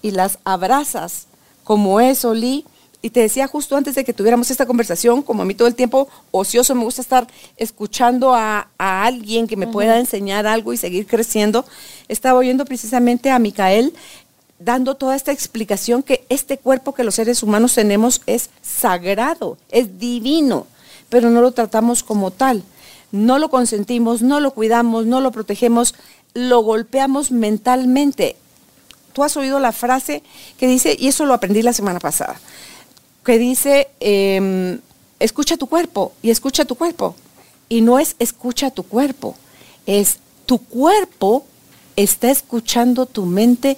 y 0.01 0.11
las 0.11 0.39
abrazas 0.43 1.27
como 1.63 1.99
es, 1.99 2.23
Oli, 2.23 2.65
y 3.01 3.12
te 3.12 3.20
decía 3.20 3.48
justo 3.48 3.75
antes 3.75 3.96
de 3.96 4.04
que 4.04 4.13
tuviéramos 4.13 4.50
esta 4.50 4.66
conversación, 4.66 5.22
como 5.22 5.44
a 5.44 5.46
mí 5.46 5.54
todo 5.54 5.68
el 5.68 5.75
tiempo 5.75 6.10
ocioso 6.32 6.74
me 6.75 6.84
gusta 6.84 7.01
estar 7.01 7.27
escuchando 7.56 8.34
a, 8.34 8.70
alguien 8.77 9.48
que 9.48 9.56
me 9.56 9.68
pueda 9.68 10.00
enseñar 10.00 10.48
algo 10.48 10.74
y 10.74 10.77
seguir 10.77 11.06
creciendo, 11.06 11.66
estaba 12.08 12.39
oyendo 12.39 12.66
precisamente 12.66 13.30
a 13.30 13.39
Micael 13.39 13.94
dando 14.60 14.96
toda 14.96 15.16
esta 15.16 15.32
explicación 15.32 16.01
que 16.01 16.25
este 16.30 16.58
cuerpo 16.58 16.94
que 16.94 17.04
los 17.04 17.16
seres 17.16 17.44
humanos 17.44 17.75
tenemos 17.75 18.22
es 18.25 18.50
sagrado, 18.62 19.58
es 19.70 20.00
divino, 20.00 20.66
pero 21.10 21.30
no 21.30 21.42
lo 21.42 21.51
tratamos 21.51 22.04
como 22.04 22.32
tal. 22.32 22.63
No 23.12 23.39
lo 23.39 23.50
consentimos, 23.50 24.22
no 24.22 24.39
lo 24.39 24.51
cuidamos, 24.51 25.06
no 25.06 25.22
lo 25.22 25.32
protegemos, 25.32 25.96
lo 26.34 26.62
golpeamos 26.62 27.32
mentalmente. 27.32 28.36
Tú 29.13 29.24
has 29.24 29.38
oído 29.38 29.60
la 29.60 29.72
frase 29.72 30.24
que 30.58 30.68
dice, 30.68 30.96
y 31.00 31.08
eso 31.08 31.25
lo 31.25 31.34
aprendí 31.34 31.62
la 31.62 31.74
semana 31.74 32.00
pasada, 32.00 32.39
que 33.27 33.38
dice, 33.38 33.89
em, 34.00 34.79
escucha 35.19 35.57
tu 35.57 35.67
cuerpo 35.67 36.13
y 36.22 36.29
escucha 36.29 36.63
tu 36.63 36.75
cuerpo. 36.75 37.13
Y 37.67 37.81
no 37.81 38.00
es 38.00 38.15
escucha 38.19 38.72
tu 38.72 38.84
cuerpo, 38.84 39.36
es 39.86 40.19
tu 40.46 40.60
cuerpo 40.60 41.46
está 41.98 42.31
escuchando 42.31 43.05
tu 43.05 43.25
mente 43.25 43.77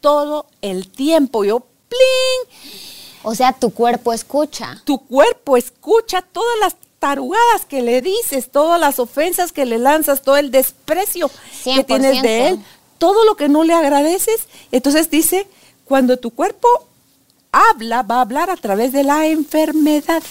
todo 0.00 0.46
el 0.60 0.88
tiempo. 0.90 1.44
Yo, 1.44 1.60
¡pling! 1.88 2.56
O 3.22 3.36
sea, 3.36 3.52
tu 3.52 3.70
cuerpo 3.70 4.12
escucha. 4.12 4.82
Tu 4.84 4.98
cuerpo 4.98 5.56
escucha 5.56 6.22
todas 6.22 6.58
las 6.58 6.74
tarugadas 6.98 7.66
que 7.66 7.82
le 7.82 8.02
dices, 8.02 8.50
todas 8.50 8.80
las 8.80 8.98
ofensas 8.98 9.52
que 9.52 9.66
le 9.66 9.78
lanzas, 9.78 10.22
todo 10.22 10.36
el 10.36 10.50
desprecio 10.50 11.30
que 11.62 11.84
tienes 11.84 12.22
de 12.22 12.48
él, 12.48 12.64
todo 12.98 13.24
lo 13.24 13.36
que 13.36 13.48
no 13.48 13.62
le 13.62 13.72
agradeces. 13.72 14.48
Entonces 14.72 15.10
dice, 15.10 15.46
cuando 15.84 16.16
tu 16.16 16.32
cuerpo 16.32 16.89
habla, 17.52 18.02
va 18.02 18.16
a 18.16 18.20
hablar 18.22 18.50
a 18.50 18.56
través 18.56 18.92
de 18.92 19.04
la 19.04 19.26
enfermedad. 19.26 20.22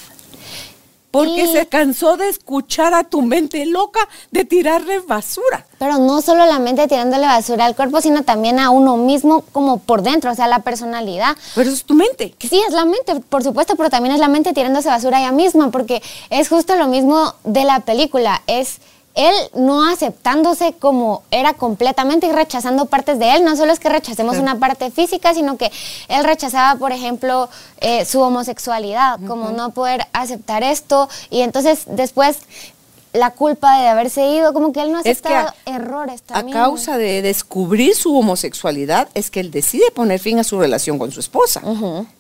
Porque 1.12 1.48
se 1.48 1.66
cansó 1.66 2.18
de 2.18 2.30
escuchar 2.30 2.94
a 2.94 3.04
tu 3.04 3.24
mente 3.24 3.66
loca 3.66 4.00
de 4.30 4.46
tirarle 4.46 5.00
basura. 5.00 5.66
Pero 5.80 5.98
no 5.98 6.22
solo 6.22 6.46
la 6.46 6.60
mente 6.60 6.88
tirándole 6.88 7.26
basura 7.26 7.66
al 7.66 7.76
cuerpo, 7.76 8.00
sino 8.00 8.22
también 8.24 8.60
a 8.60 8.70
uno 8.70 8.96
mismo 8.96 9.44
como 9.52 9.80
por 9.80 10.04
dentro, 10.04 10.32
o 10.32 10.36
sea, 10.36 10.46
la 10.46 10.60
personalidad. 10.60 11.36
Pero 11.56 11.72
es 11.72 11.84
tu 11.84 11.96
mente. 11.96 12.36
Sí, 12.40 12.62
es 12.68 12.74
la 12.74 12.86
mente, 12.86 13.16
por 13.28 13.44
supuesto, 13.44 13.76
pero 13.76 13.90
también 13.90 14.14
es 14.14 14.22
la 14.22 14.28
mente 14.28 14.54
tirándose 14.54 14.88
basura 14.88 15.18
a 15.18 15.22
ella 15.22 15.32
misma, 15.32 15.72
porque 15.72 16.04
es 16.30 16.48
justo 16.48 16.76
lo 16.76 16.88
mismo 16.88 17.34
de 17.44 17.64
la 17.64 17.80
película, 17.80 18.44
es 18.46 18.78
él 19.16 19.34
no 19.54 19.86
aceptándose 19.86 20.74
como 20.80 21.24
era 21.32 21.54
completamente 21.54 22.28
y 22.28 22.32
rechazando 22.32 22.86
partes 22.86 23.20
de 23.20 23.36
él. 23.36 23.44
No 23.44 23.56
solo 23.56 23.74
es 23.74 23.80
que 23.80 23.89
rechacemos 23.89 24.38
una 24.38 24.60
parte 24.60 24.92
física, 24.92 25.34
sino 25.34 25.58
que 25.58 25.72
él 26.08 26.24
rechazaba, 26.24 26.80
por 26.80 26.92
ejemplo, 26.92 27.50
eh, 27.82 28.06
su 28.06 28.22
homosexualidad, 28.22 29.20
como 29.28 29.50
no 29.50 29.72
poder 29.72 30.08
aceptar 30.13 30.63
esto. 30.63 31.10
Y 31.30 31.42
entonces 31.42 31.84
después 31.88 32.38
la 33.13 33.32
culpa 33.32 33.80
de 33.80 33.88
haberse 33.88 34.28
ido, 34.30 34.54
como 34.54 34.72
que 34.72 34.82
él 34.82 34.92
no 34.92 34.98
ha 34.98 35.01
aceptado 35.01 35.54
errores 35.66 36.22
también. 36.22 36.58
A 36.58 36.62
causa 36.62 36.98
de 36.98 37.22
descubrir 37.22 37.96
su 37.96 38.16
homosexualidad 38.16 39.10
es 39.16 39.32
que 39.32 39.39
él 39.39 39.51
decide 39.51 39.89
poner 39.92 40.20
fin 40.20 40.39
a 40.39 40.44
su 40.44 40.60
relación 40.60 41.00
con 41.00 41.12
su 41.12 41.20
esposa. 41.20 41.62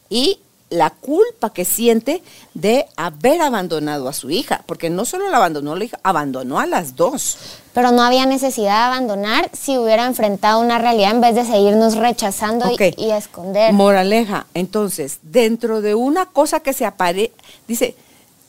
Y 0.09 0.39
la 0.69 0.91
culpa 0.91 1.51
que 1.51 1.65
siente 1.65 2.21
de 2.53 2.85
haber 2.95 3.41
abandonado 3.41 4.07
a 4.07 4.13
su 4.13 4.29
hija, 4.29 4.63
porque 4.65 4.89
no 4.89 5.05
solo 5.05 5.29
la 5.29 5.37
abandonó 5.37 5.75
la 5.75 5.85
hija, 5.85 5.99
abandonó 6.03 6.59
a 6.59 6.67
las 6.67 6.95
dos. 6.95 7.37
Pero 7.73 7.91
no 7.91 8.03
había 8.03 8.25
necesidad 8.25 8.77
de 8.77 8.95
abandonar 8.95 9.49
si 9.53 9.77
hubiera 9.77 10.05
enfrentado 10.05 10.59
una 10.59 10.77
realidad 10.77 11.11
en 11.11 11.21
vez 11.21 11.35
de 11.35 11.45
seguirnos 11.45 11.95
rechazando 11.95 12.65
y, 12.69 13.09
esconder. 13.11 13.73
Moraleja, 13.73 14.45
entonces, 14.53 15.19
dentro 15.23 15.81
de 15.81 15.95
una 15.95 16.27
cosa 16.27 16.59
que 16.59 16.73
se 16.73 16.85
aparece, 16.85 17.31
dice, 17.67 17.95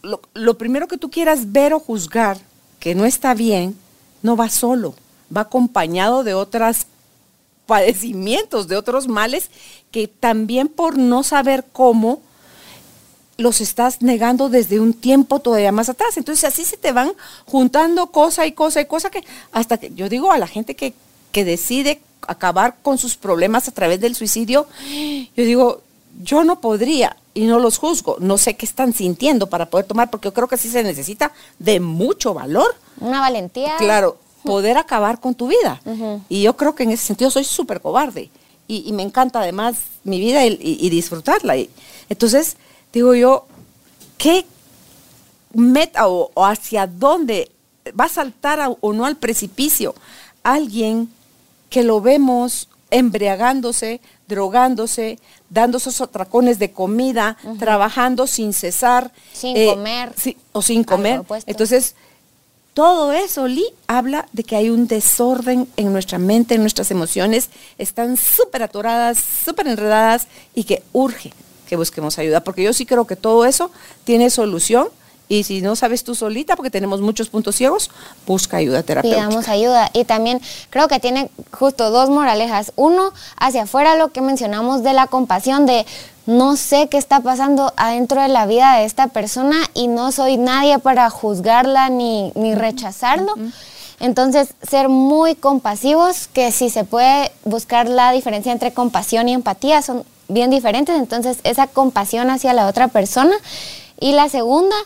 lo, 0.03 0.21
lo 0.35 0.59
primero 0.59 0.89
que 0.89 0.99
tú 0.99 1.11
quieras 1.11 1.53
ver 1.53 1.73
o 1.73 1.81
juzgar 1.81 2.39
que 2.79 2.95
no 2.95 3.05
está 3.05 3.35
bien, 3.35 3.79
no 4.23 4.37
va 4.37 4.51
solo, 4.51 4.95
va 5.35 5.43
acompañado 5.43 6.25
de 6.25 6.35
otras 6.35 6.87
padecimientos, 7.71 8.67
de 8.67 8.77
otros 8.77 9.07
males 9.07 9.49
que 9.93 10.09
también 10.09 10.67
por 10.67 10.99
no 10.99 11.23
saber 11.23 11.65
cómo 11.73 12.21
los 13.37 13.61
estás 13.61 14.03
negando 14.03 14.49
desde 14.49 14.81
un 14.81 14.93
tiempo 14.93 15.39
todavía 15.39 15.71
más 15.71 15.89
atrás. 15.89 16.17
Entonces 16.17 16.43
así 16.43 16.65
se 16.65 16.77
te 16.77 16.91
van 16.91 17.13
juntando 17.47 18.09
cosa 18.09 18.45
y 18.45 18.53
cosa 18.53 18.81
y 18.81 18.87
cosa 18.87 19.09
que 19.09 19.23
hasta 19.53 19.79
que 19.79 19.93
yo 19.95 20.09
digo 20.09 20.33
a 20.33 20.39
la 20.39 20.49
gente 20.49 20.75
que, 20.75 20.95
que 21.31 21.45
decide 21.45 22.01
acabar 22.27 22.75
con 22.83 22.99
sus 22.99 23.17
problemas 23.17 23.69
a 23.69 23.73
través 23.73 24.01
del 24.01 24.17
suicidio, 24.17 24.67
yo 25.37 25.45
digo, 25.45 25.83
yo 26.21 26.43
no 26.43 26.61
podría 26.61 27.17
y 27.35 27.45
no 27.45 27.61
los 27.61 27.79
juzgo, 27.79 28.17
no 28.19 28.37
sé 28.37 28.55
qué 28.55 28.67
están 28.67 28.93
sintiendo 28.93 29.47
para 29.47 29.71
poder 29.71 29.87
tomar, 29.87 30.11
porque 30.11 30.27
yo 30.27 30.35
creo 30.35 30.49
que 30.49 30.57
sí 30.57 30.69
se 30.69 30.83
necesita 30.83 31.31
de 31.61 31.79
mucho 31.79 32.35
valor. 32.35 32.75
Una 32.99 33.21
valentía. 33.21 33.77
Claro, 33.79 34.19
poder 34.45 34.77
acabar 34.79 35.21
con 35.21 35.35
tu 35.35 35.49
vida. 35.49 35.81
Y 36.29 36.43
yo 36.43 36.57
creo 36.57 36.75
que 36.75 36.85
en 36.85 36.91
ese 36.91 37.07
sentido 37.07 37.31
soy 37.31 37.45
súper 37.45 37.81
cobarde. 37.81 38.31
Y, 38.67 38.93
me 38.93 39.03
encanta 39.03 39.41
además 39.41 39.77
mi 40.05 40.21
vida 40.21 40.45
y, 40.47 40.91
disfrutarla. 40.91 41.57
Y, 41.57 41.71
entonces, 42.09 42.57
digo 42.93 43.15
yo, 43.15 43.47
¿qué 44.19 44.47
meta 45.53 46.09
o, 46.09 46.31
hacia 46.45 46.87
dónde 46.87 47.51
va 47.99 48.05
a 48.05 48.09
saltar 48.09 48.77
o 48.81 48.93
no 48.93 49.07
al 49.07 49.17
precipicio 49.17 49.95
alguien 50.43 51.11
que 51.69 51.83
lo 51.83 52.01
vemos 52.01 52.69
embriagándose, 52.91 54.01
drogándose, 54.27 55.19
dando 55.49 55.79
esos 55.79 56.01
atracones 56.01 56.59
de 56.59 56.73
comida, 56.73 57.37
trabajando 57.59 58.27
sin 58.27 58.53
cesar. 58.53 59.13
Sin 59.33 59.57
eh, 59.57 59.67
comer. 59.67 60.13
o 60.53 60.63
sin 60.63 60.85
comer. 60.85 61.23
Entonces, 61.47 61.95
todo 62.75 63.13
eso, 63.13 63.47
Lee, 63.47 63.67
habla 63.87 64.29
de 64.33 64.45
que 64.45 64.57
hay 64.57 64.71
un 64.71 64.87
desorden 64.87 65.69
en 65.77 65.93
nuestra 65.93 66.19
mente, 66.19 66.55
en 66.55 66.61
nuestras 66.61 66.91
emociones, 66.91 67.51
están 67.79 68.17
súper 68.17 68.63
atoradas, 68.63 69.19
súper 69.19 69.67
enredadas 69.67 70.29
y 70.55 70.65
que 70.65 70.83
urge 70.93 71.33
que 71.69 71.77
busquemos 71.77 72.19
ayuda, 72.19 72.43
porque 72.43 72.65
yo 72.65 72.73
sí 72.73 72.85
creo 72.85 73.07
que 73.07 73.15
todo 73.15 73.45
eso 73.45 73.71
tiene 74.03 74.29
solución 74.31 74.89
y 75.31 75.45
si 75.45 75.63
no 75.63 75.77
sabes 75.77 76.03
tú 76.03 76.17
solita, 76.17 76.57
porque 76.57 76.73
tenemos 76.73 77.01
muchos 77.01 77.29
puntos 77.29 77.55
ciegos, 77.55 77.89
busca 78.27 78.57
ayuda 78.57 78.83
terapéutica. 78.83 79.29
Pidamos 79.29 79.49
ayuda. 79.49 79.89
Y 79.93 80.05
también 80.05 80.41
creo 80.71 80.89
que 80.89 80.99
tiene 80.99 81.31
justo 81.53 81.93
dos 81.93 82.11
moralejas. 82.11 82.73
Uno, 82.75 83.13
hacia 83.37 83.63
afuera 83.63 83.95
lo 83.95 84.09
que 84.09 84.23
mencionamos 84.23 84.83
de 84.83 84.93
la 84.93 85.07
compasión, 85.07 85.67
de 85.67 85.87
no 86.31 86.57
sé 86.57 86.87
qué 86.89 86.97
está 86.97 87.19
pasando 87.19 87.73
adentro 87.77 88.23
de 88.23 88.29
la 88.29 88.47
vida 88.47 88.77
de 88.77 88.85
esta 88.85 89.09
persona 89.09 89.57
y 89.75 89.89
no 89.89 90.13
soy 90.13 90.37
nadie 90.37 90.79
para 90.79 91.11
juzgarla 91.11 91.89
ni, 91.89 92.33
rechazarlo. 92.55 93.35
Entonces, 93.99 94.55
ser 94.63 94.89
muy 94.89 95.35
compasivos, 95.35 96.29
que 96.29 96.53
si 96.53 96.71
se 96.71 96.85
puede 96.85 97.33
buscar 97.45 97.89
la 97.89 98.13
diferencia 98.13 98.53
entre 98.53 98.73
compasión 98.73 99.29
y 99.29 99.33
empatía, 99.33 99.83
son 99.83 100.05
bien 100.29 100.51
diferentes. 100.51 100.97
Entonces, 100.97 101.39
esa 101.43 101.67
compasión 101.67 102.31
hacia 102.31 102.53
la 102.53 102.69
otra 102.69 102.87
persona. 102.87 103.35
Y 103.99 104.13
la 104.13 104.29
segunda, 104.29 104.77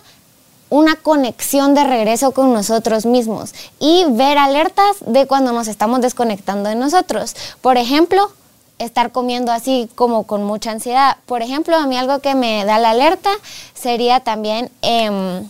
una 0.70 0.96
conexión 0.96 1.74
de 1.74 1.84
regreso 1.84 2.32
con 2.32 2.54
nosotros 2.54 3.04
mismos 3.04 3.52
y 3.78 4.06
ver 4.08 4.38
alertas 4.38 4.96
de 5.06 5.26
cuando 5.26 5.52
nos 5.52 5.68
estamos 5.68 6.00
desconectando 6.00 6.70
de 6.70 6.74
nosotros. 6.74 7.36
Por 7.60 7.76
ejemplo, 7.76 8.32
estar 8.78 9.12
comiendo 9.12 9.52
así 9.52 9.88
como 9.94 10.24
con 10.24 10.44
mucha 10.44 10.70
ansiedad. 10.70 11.16
Por 11.26 11.42
ejemplo, 11.42 11.76
a 11.76 11.86
mí 11.86 11.96
algo 11.96 12.18
que 12.20 12.34
me 12.34 12.64
da 12.64 12.78
la 12.78 12.90
alerta 12.90 13.30
sería 13.74 14.20
también 14.20 14.70
em, 14.82 15.48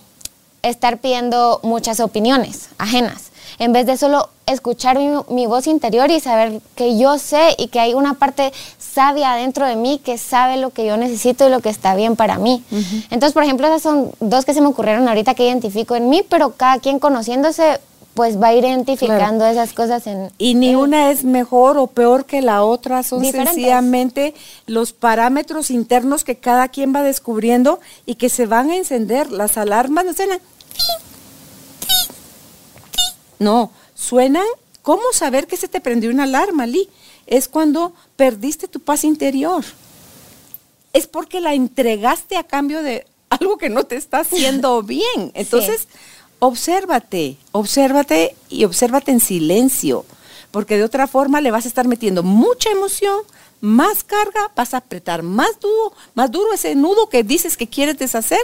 estar 0.63 0.99
pidiendo 0.99 1.61
muchas 1.63 2.01
opiniones 2.01 2.69
ajenas, 2.79 3.31
en 3.59 3.73
vez 3.73 3.87
de 3.87 3.97
solo 3.97 4.31
escuchar 4.47 4.99
mi, 4.99 5.47
voz 5.47 5.67
interior 5.67 6.11
y 6.11 6.21
saber 6.21 6.61
que 6.75 6.99
yo 6.99 7.19
sé 7.19 7.55
y 7.59 7.69
que 7.69 7.81
hay 7.81 7.95
una 7.95 8.15
parte 8.15 8.53
sabia 8.79 9.35
dentro 9.35 9.67
de 9.67 9.77
mí 9.77 10.01
que 10.05 10.19
sabe 10.19 10.57
lo 10.57 10.71
que 10.71 10.85
yo 10.85 10.97
necesito 10.97 11.47
y 11.47 11.51
lo 11.51 11.61
que 11.61 11.71
está 11.71 11.95
bien 11.95 12.17
para 12.17 12.39
mí. 12.39 12.63
Entonces, 13.11 13.33
por 13.33 13.43
ejemplo, 13.43 13.67
esas 13.67 13.83
son 13.83 14.13
dos 14.21 14.45
que 14.45 14.55
se 14.55 14.61
me 14.61 14.69
ocurrieron 14.69 15.09
ahorita 15.09 15.35
que 15.35 15.47
identifico 15.47 15.97
en 15.97 16.09
mí, 16.09 16.23
pero 16.29 16.53
cada 16.57 16.79
quien 16.79 16.99
conociéndose 16.99 17.81
pues 18.15 18.41
va 18.41 18.55
identificando 18.55 19.45
esas 19.45 19.73
cosas 19.73 20.07
en... 20.07 20.31
Y 20.39 20.55
ni 20.55 20.75
una 20.75 21.11
es 21.11 21.25
mejor 21.25 21.77
o 21.79 21.89
peor 21.89 22.25
que 22.25 22.43
la 22.43 22.65
otra, 22.65 23.03
son 23.03 23.25
sencillamente 23.25 24.35
los 24.67 24.93
parámetros 24.93 25.71
internos 25.71 26.25
que 26.25 26.37
cada 26.37 26.69
quien 26.69 26.95
va 26.95 27.03
descubriendo 27.03 27.81
y 28.07 28.15
que 28.15 28.29
se 28.29 28.47
van 28.47 28.71
a 28.71 28.77
encender. 28.77 29.31
Las 29.31 29.57
alarmas 29.57 30.05
no 30.05 30.13
suenan... 30.15 30.41
No, 33.41 33.71
suenan 33.95 34.47
¿Cómo 34.85 35.15
saber 35.15 35.47
que 35.47 35.57
se 35.57 35.67
te 35.67 35.81
prendió 35.81 36.11
una 36.11 36.25
alarma, 36.25 36.67
Lee? 36.67 36.91
Es 37.27 37.49
cuando 37.49 37.95
perdiste 38.17 38.69
tu 38.69 38.81
paz 38.81 39.03
interior. 39.03 39.65
Es 40.93 41.07
porque 41.07 41.41
la 41.41 41.55
entregaste 41.55 42.37
a 42.37 42.45
cambio 42.45 42.83
de 42.83 43.07
algo 43.31 43.57
que 43.57 43.71
no 43.71 43.85
te 43.85 43.97
está 43.97 44.19
haciendo 44.19 44.83
bien. 44.83 45.33
Entonces, 45.33 45.89
obsérvate, 46.47 47.37
obsérvate 47.53 48.37
y 48.49 48.65
obsérvate 48.65 49.11
en 49.11 49.21
silencio, 49.21 50.05
porque 50.51 50.77
de 50.77 50.85
otra 50.85 51.07
forma 51.07 51.41
le 51.41 51.51
vas 51.51 51.65
a 51.65 51.69
estar 51.69 51.89
metiendo 51.89 52.23
mucha 52.23 52.71
emoción, 52.71 53.21
más 53.61 54.05
carga, 54.05 54.51
vas 54.55 54.75
a 54.75 54.79
apretar 54.79 55.23
más 55.23 55.59
duro, 55.61 55.95
más 56.15 56.31
duro 56.31 56.53
ese 56.53 56.75
nudo 56.75 57.09
que 57.09 57.23
dices 57.23 57.57
que 57.57 57.67
quieres 57.67 57.99
deshacer 57.99 58.41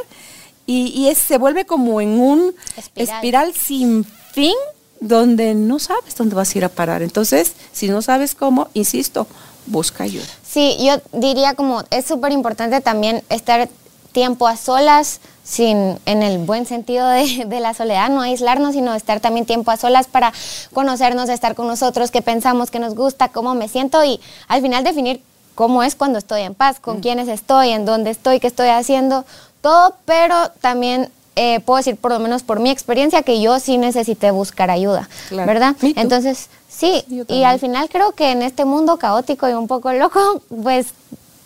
y, 0.66 1.12
se 1.14 1.37
vuelve 1.37 1.66
como 1.66 2.00
en 2.00 2.21
un 2.21 2.54
espiral. 2.95 3.52
sin 3.54 4.04
fin 4.04 4.54
donde 5.00 5.54
no 5.54 5.78
sabes 5.78 6.14
dónde 6.14 6.37
vas 6.37 6.54
a 6.54 6.59
ir 6.59 6.64
a 6.64 6.69
parar. 6.69 7.02
Entonces, 7.02 7.54
si 7.73 7.88
no 7.88 8.02
sabes 8.02 8.35
cómo, 8.35 8.69
insisto, 8.75 9.26
busca 9.66 10.04
ayuda. 10.04 10.26
Sí, 10.47 10.76
yo 10.80 11.00
diría 11.19 11.54
como 11.54 11.83
es 11.90 12.07
súper 12.07 12.33
importante 12.33 12.80
también 12.80 13.25
estar 13.28 13.69
tiempo 14.12 14.47
a 14.47 14.57
solas, 14.57 15.21
sin, 15.50 15.99
en 16.07 16.23
el 16.23 16.38
buen 16.38 16.64
sentido 16.64 17.09
de, 17.09 17.45
de, 17.47 17.61
la 17.61 17.75
soledad, 17.75 18.09
no 18.09 18.21
aislarnos, 18.21 18.75
sino 18.75 18.95
estar 18.95 19.19
también 19.19 19.47
tiempo 19.47 19.73
a 19.73 19.76
solas 19.76 20.07
para 20.07 20.33
conocernos, 20.73 21.28
estar 21.28 21.57
con 21.57 21.66
nosotros, 21.66 22.12
qué 22.12 22.23
pensamos, 22.23 22.71
qué 22.71 22.78
nos 22.78 22.95
gusta, 22.95 23.30
cómo 23.30 23.57
me 23.57 23.66
siento 23.66 24.04
y 24.04 24.21
al 24.47 24.62
final 24.62 24.85
definir 24.85 25.21
cómo 25.57 25.83
es 25.83 25.97
cuando 25.97 26.21
estoy 26.21 26.42
en 26.42 26.54
paz, 26.54 26.78
con 26.78 26.99
mm. 26.99 27.00
quiénes 27.00 27.28
estoy, 27.28 27.71
en 27.71 27.85
dónde 27.85 28.11
estoy, 28.11 28.38
qué 28.38 28.47
estoy 28.47 28.69
haciendo, 28.69 29.25
todo, 29.61 29.97
pero 30.04 30.37
también 30.61 31.11
eh, 31.35 31.59
puedo 31.59 31.78
decir 31.78 31.97
por 31.97 32.12
lo 32.12 32.21
menos 32.21 32.45
por 32.45 32.61
mi 32.61 32.71
experiencia 32.71 33.23
que 33.23 33.40
yo 33.40 33.59
sí 33.59 33.76
necesité 33.76 34.30
buscar 34.30 34.71
ayuda, 34.71 35.09
¿verdad? 35.33 35.75
Entonces, 35.83 36.49
sí, 36.69 37.04
y 37.26 37.42
al 37.42 37.59
final 37.59 37.88
creo 37.88 38.12
que 38.12 38.30
en 38.30 38.42
este 38.42 38.64
mundo 38.64 38.99
caótico 38.99 39.49
y 39.49 39.54
un 39.54 39.66
poco 39.66 39.92
loco, 39.92 40.42
pues 40.62 40.95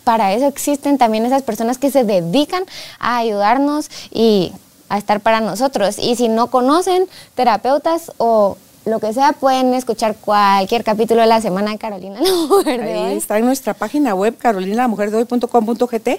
para 0.05 0.31
eso 0.31 0.47
existen 0.47 0.97
también 0.97 1.25
esas 1.25 1.43
personas 1.43 1.77
que 1.77 1.91
se 1.91 2.05
dedican 2.05 2.63
a 2.99 3.17
ayudarnos 3.17 3.89
y 4.11 4.53
a 4.87 4.97
estar 4.97 5.19
para 5.19 5.41
nosotros. 5.41 5.97
Y 5.99 6.15
si 6.15 6.29
no 6.29 6.47
conocen 6.47 7.09
terapeutas 7.33 8.13
o 8.17 8.55
lo 8.85 8.99
que 8.99 9.13
sea, 9.13 9.33
pueden 9.33 9.73
escuchar 9.73 10.15
cualquier 10.15 10.83
capítulo 10.83 11.21
de 11.21 11.27
la 11.27 11.41
semana 11.41 11.71
de 11.71 11.77
Carolina 11.79 12.21
la 12.23 12.31
Mujer 12.31 12.81
de 12.81 12.93
Ahí 12.93 13.17
Está 13.17 13.39
en 13.39 13.45
nuestra 13.45 13.73
página 13.73 14.13
web 14.13 14.37
carolinalamujerdehoy.com.gt. 14.37 16.09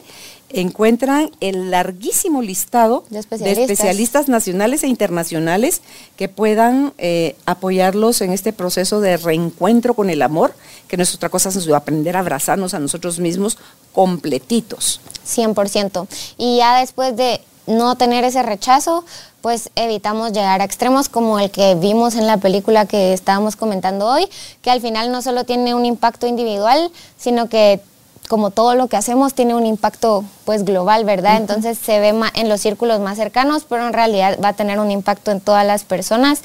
Encuentran 0.49 1.31
el 1.41 1.71
larguísimo 1.71 2.43
listado 2.43 3.05
de 3.11 3.21
especialistas. 3.21 4.29
nacionales 4.29 4.83
e 4.83 4.89
internacionales 4.89 5.81
que 6.17 6.29
puedan 6.29 6.93
eh, 6.99 7.37
apoyarlos 7.47 8.21
en 8.21 8.33
este 8.33 8.53
proceso 8.53 9.01
de 9.01 9.17
reencuentro 9.17 9.95
con 9.95 10.11
el 10.11 10.23
amor, 10.23 10.55
que 10.89 10.97
no 10.97 11.05
es 11.05 11.15
otra 11.15 11.29
cosa 11.29 11.51
sino 11.51 11.75
aprender 11.75 12.17
a 12.17 12.21
abrazarnos 12.21 12.75
a 12.75 12.81
nosotros 12.81 13.21
mismos 13.21 13.59
completitos. 13.93 15.01
100%. 15.27 16.07
Y 16.39 16.59
ya 16.59 16.81
después 16.81 17.17
de 17.17 17.41
no 17.67 17.97
tener 17.97 18.25
ese 18.25 18.43
rechazo, 18.43 19.05
pues 19.41 19.71
evitamos 19.77 20.33
llegar 20.33 20.61
a 20.61 20.65
extremos 20.65 21.09
como 21.09 21.39
el 21.39 21.51
que 21.51 21.75
vimos 21.75 22.15
en 22.17 22.27
la 22.27 22.39
película 22.39 22.87
que 22.87 23.13
estábamos 23.13 23.57
comentando 23.57 24.07
hoy, 24.07 24.29
que 24.63 24.71
al 24.71 24.81
final 24.81 25.13
no 25.13 25.23
solo 25.23 25.45
tiene 25.45 25.75
un 25.75 25.85
impacto 25.85 26.27
individual, 26.27 26.91
sino 27.17 27.49
que 27.49 27.81
como 28.29 28.51
todo 28.51 28.75
lo 28.75 28.89
que 28.89 28.97
hacemos 28.97 29.35
tiene 29.35 29.55
un 29.55 29.67
impacto 29.67 30.25
pues 30.45 30.65
global, 30.65 31.05
¿verdad? 31.05 31.37
Entonces 31.37 31.79
se 31.79 32.01
ve 32.01 32.13
en 32.35 32.49
los 32.49 32.61
círculos 32.61 32.99
más 33.01 33.19
cercanos, 33.19 33.65
pero 33.69 33.87
en 33.87 33.93
realidad 33.93 34.39
va 34.43 34.49
a 34.49 34.53
tener 34.53 34.81
un 34.81 34.91
impacto 34.91 35.31
en 35.31 35.41
todas 35.41 35.65
las 35.65 35.85
personas 35.85 36.43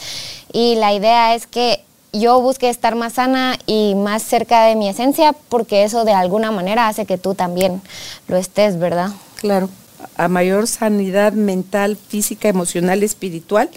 y 0.54 0.76
la 0.76 0.94
idea 0.94 1.34
es 1.34 1.48
que 1.48 1.84
yo 2.14 2.42
busque 2.42 2.70
estar 2.70 2.96
más 2.96 3.14
sana 3.14 3.58
y 3.66 3.96
más 3.96 4.22
cerca 4.22 4.66
de 4.66 4.76
mi 4.76 4.90
esencia 4.90 5.34
porque 5.50 5.84
eso 5.84 6.04
de 6.04 6.14
alguna 6.14 6.52
manera 6.52 6.88
hace 6.88 7.06
que 7.06 7.18
tú 7.18 7.36
también 7.36 7.82
lo 8.28 8.38
estés, 8.38 8.78
¿verdad? 8.78 9.10
Claro 9.38 9.70
a 10.18 10.28
mayor 10.28 10.68
sanidad 10.68 11.34
mental, 11.34 11.98
física, 11.98 12.50
emocional, 12.50 13.04
espiritual, 13.04 13.70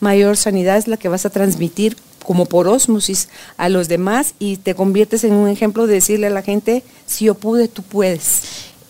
mayor 0.00 0.36
sanidad 0.36 0.76
es 0.76 0.88
la 0.88 0.96
que 0.96 1.08
vas 1.08 1.26
a 1.26 1.30
transmitir 1.30 1.96
como 2.24 2.46
por 2.46 2.68
osmosis 2.68 3.28
a 3.56 3.68
los 3.68 3.88
demás 3.88 4.34
y 4.38 4.58
te 4.58 4.74
conviertes 4.74 5.24
en 5.24 5.32
un 5.32 5.48
ejemplo 5.48 5.86
de 5.86 5.94
decirle 5.94 6.26
a 6.26 6.30
la 6.30 6.42
gente, 6.42 6.84
si 7.06 7.24
yo 7.24 7.34
pude, 7.34 7.68
tú 7.68 7.82
puedes. 7.82 8.42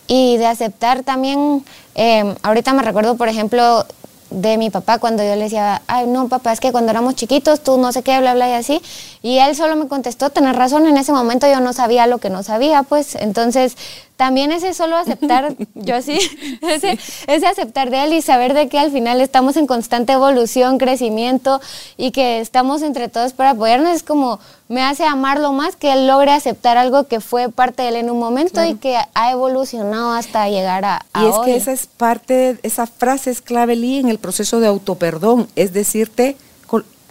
Y 0.08 0.38
de 0.38 0.46
aceptar 0.46 1.04
también, 1.04 1.64
eh, 1.94 2.34
ahorita 2.42 2.72
me 2.72 2.82
recuerdo, 2.82 3.16
por 3.16 3.28
ejemplo, 3.28 3.86
de 4.30 4.58
mi 4.58 4.70
papá 4.70 4.98
cuando 4.98 5.22
yo 5.22 5.34
le 5.36 5.44
decía, 5.44 5.82
ay, 5.86 6.06
no, 6.06 6.28
papá, 6.28 6.52
es 6.52 6.60
que 6.60 6.72
cuando 6.72 6.90
éramos 6.90 7.14
chiquitos 7.14 7.60
tú 7.62 7.78
no 7.78 7.92
sé 7.92 8.02
qué, 8.02 8.18
bla, 8.18 8.34
bla, 8.34 8.48
y 8.48 8.52
así. 8.52 8.82
Y 9.22 9.38
él 9.38 9.54
solo 9.56 9.76
me 9.76 9.88
contestó, 9.88 10.30
tener 10.30 10.56
razón, 10.56 10.86
en 10.86 10.96
ese 10.96 11.12
momento 11.12 11.46
yo 11.46 11.60
no 11.60 11.72
sabía 11.72 12.06
lo 12.06 12.18
que 12.18 12.30
no 12.30 12.42
sabía, 12.42 12.82
pues. 12.82 13.14
Entonces, 13.14 13.76
también 14.18 14.50
ese 14.50 14.74
solo 14.74 14.96
aceptar, 14.96 15.54
yo 15.76 16.02
sí, 16.02 16.18
ese, 16.60 16.98
ese, 17.28 17.46
aceptar 17.46 17.88
de 17.88 18.02
él 18.02 18.12
y 18.12 18.20
saber 18.20 18.52
de 18.52 18.68
que 18.68 18.76
al 18.76 18.90
final 18.90 19.20
estamos 19.20 19.56
en 19.56 19.68
constante 19.68 20.12
evolución, 20.12 20.76
crecimiento 20.78 21.60
y 21.96 22.10
que 22.10 22.40
estamos 22.40 22.82
entre 22.82 23.08
todos 23.08 23.32
para 23.32 23.50
apoyarnos, 23.50 23.94
es 23.94 24.02
como 24.02 24.40
me 24.66 24.82
hace 24.82 25.04
amarlo 25.04 25.52
más 25.52 25.76
que 25.76 25.92
él 25.92 26.08
logre 26.08 26.32
aceptar 26.32 26.76
algo 26.76 27.04
que 27.04 27.20
fue 27.20 27.48
parte 27.48 27.84
de 27.84 27.90
él 27.90 27.96
en 27.96 28.10
un 28.10 28.18
momento 28.18 28.62
y 28.64 28.74
que 28.74 28.98
ha 29.14 29.30
evolucionado 29.30 30.10
hasta 30.10 30.48
llegar 30.48 30.84
a, 30.84 31.06
a 31.12 31.24
Y 31.24 31.28
es 31.28 31.38
que 31.44 31.54
esa 31.56 31.70
es 31.70 31.86
parte, 31.86 32.58
esa 32.64 32.88
frase 32.88 33.30
es 33.30 33.40
clave, 33.40 33.76
Lee, 33.76 34.00
en 34.00 34.08
el 34.08 34.18
proceso 34.18 34.58
de 34.58 34.66
autoperdón, 34.66 35.48
es 35.54 35.72
decirte, 35.72 36.36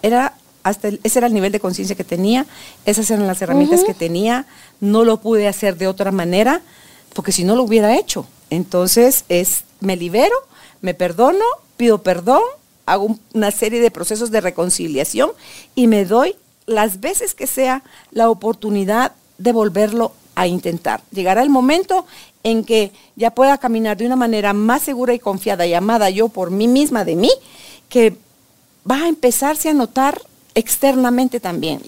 era 0.01 0.33
hasta 0.63 0.89
ese 0.89 1.19
era 1.19 1.27
el 1.27 1.33
nivel 1.33 1.53
de 1.53 1.61
conciencia 1.61 1.95
que 1.95 2.03
tenía, 2.03 2.45
esas 2.85 3.09
eran 3.09 3.25
las 3.27 3.41
herramientas 3.41 3.85
que 3.85 3.93
tenía, 3.93 4.45
no 4.81 5.05
lo 5.05 5.21
pude 5.21 5.47
hacer 5.47 5.77
de 5.77 5.87
otra 5.87 6.11
manera, 6.11 6.61
porque 7.13 7.31
si 7.31 7.43
no 7.43 7.55
lo 7.55 7.63
hubiera 7.63 7.97
hecho. 7.97 8.27
Entonces 8.49 9.25
es, 9.29 9.63
me 9.79 9.95
libero, 9.95 10.35
me 10.81 10.93
perdono, 10.93 11.45
pido 11.75 12.03
perdón, 12.03 12.41
hago 12.85 13.17
una 13.33 13.51
serie 13.51 13.81
de 13.81 13.91
procesos 13.91 14.31
de 14.31 14.41
reconciliación 14.41 15.31
y 15.75 15.87
me 15.87 16.05
doy 16.05 16.35
las 16.65 16.99
veces 16.99 17.35
que 17.35 17.47
sea 17.47 17.83
la 18.11 18.29
oportunidad 18.29 19.13
de 19.37 19.51
volverlo 19.51 20.13
a 20.35 20.47
intentar. 20.47 21.01
Llegará 21.11 21.41
el 21.41 21.49
momento 21.49 22.05
en 22.43 22.63
que 22.63 22.91
ya 23.15 23.31
pueda 23.31 23.57
caminar 23.57 23.97
de 23.97 24.05
una 24.05 24.15
manera 24.15 24.53
más 24.53 24.83
segura 24.83 25.13
y 25.13 25.19
confiada 25.19 25.65
y 25.65 25.73
amada 25.73 26.09
yo 26.09 26.29
por 26.29 26.51
mí 26.51 26.67
misma 26.67 27.03
de 27.03 27.15
mí, 27.15 27.31
que 27.89 28.15
va 28.89 29.03
a 29.03 29.07
empezarse 29.07 29.69
a 29.69 29.73
notar 29.73 30.21
externamente 30.55 31.39
también. 31.39 31.81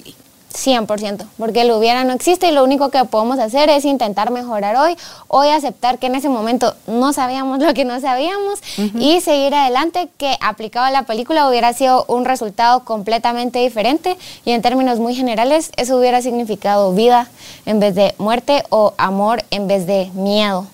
100%, 0.54 1.26
porque 1.38 1.62
el 1.62 1.72
hubiera 1.72 2.04
no 2.04 2.14
existe 2.14 2.48
y 2.48 2.52
lo 2.52 2.64
único 2.64 2.90
que 2.90 3.06
podemos 3.06 3.40
hacer 3.40 3.70
es 3.70 3.86
intentar 3.86 4.32
mejorar 4.32 4.76
hoy, 4.76 4.98
hoy 5.28 5.50
aceptar 5.50 6.00
que 6.00 6.08
en 6.08 6.16
ese 6.16 6.30
momento 6.30 6.76
no 6.88 7.14
sabíamos 7.14 7.60
lo 7.60 7.74
que 7.74 7.86
no 7.86 8.00
sabíamos 8.00 8.60
y 8.96 9.22
seguir 9.22 9.54
adelante, 9.54 10.10
que 10.18 10.36
aplicado 10.42 10.86
a 10.86 10.92
la 10.92 11.04
película 11.04 11.48
hubiera 11.48 11.74
sido 11.74 12.06
un 12.08 12.26
resultado 12.26 12.84
completamente 12.84 13.60
diferente 13.60 14.18
y 14.46 14.52
en 14.52 14.62
términos 14.62 15.00
muy 15.00 15.16
generales 15.16 15.72
eso 15.78 15.98
hubiera 15.98 16.22
significado 16.22 16.94
vida 16.94 17.30
en 17.66 17.80
vez 17.80 17.96
de 17.96 18.16
muerte 18.18 18.64
o 18.70 18.94
amor 18.98 19.44
en 19.52 19.68
vez 19.68 19.86
de 19.86 20.10
miedo. 20.14 20.68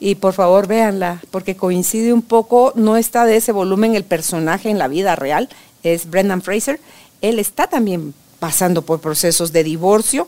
Y 0.00 0.16
por 0.16 0.32
favor 0.32 0.66
véanla, 0.66 1.22
porque 1.30 1.54
coincide 1.54 2.12
un 2.12 2.22
poco, 2.22 2.72
no 2.74 2.96
está 2.96 3.24
de 3.24 3.36
ese 3.36 3.52
volumen 3.52 3.94
el 3.94 4.02
personaje 4.02 4.68
en 4.68 4.78
la 4.78 4.88
vida 4.88 5.14
real, 5.14 5.48
es 5.84 6.10
Brendan 6.10 6.42
Fraser, 6.42 6.80
él 7.20 7.38
está 7.38 7.68
también 7.68 8.12
pasando 8.42 8.82
por 8.82 8.98
procesos 8.98 9.52
de 9.52 9.62
divorcio 9.62 10.26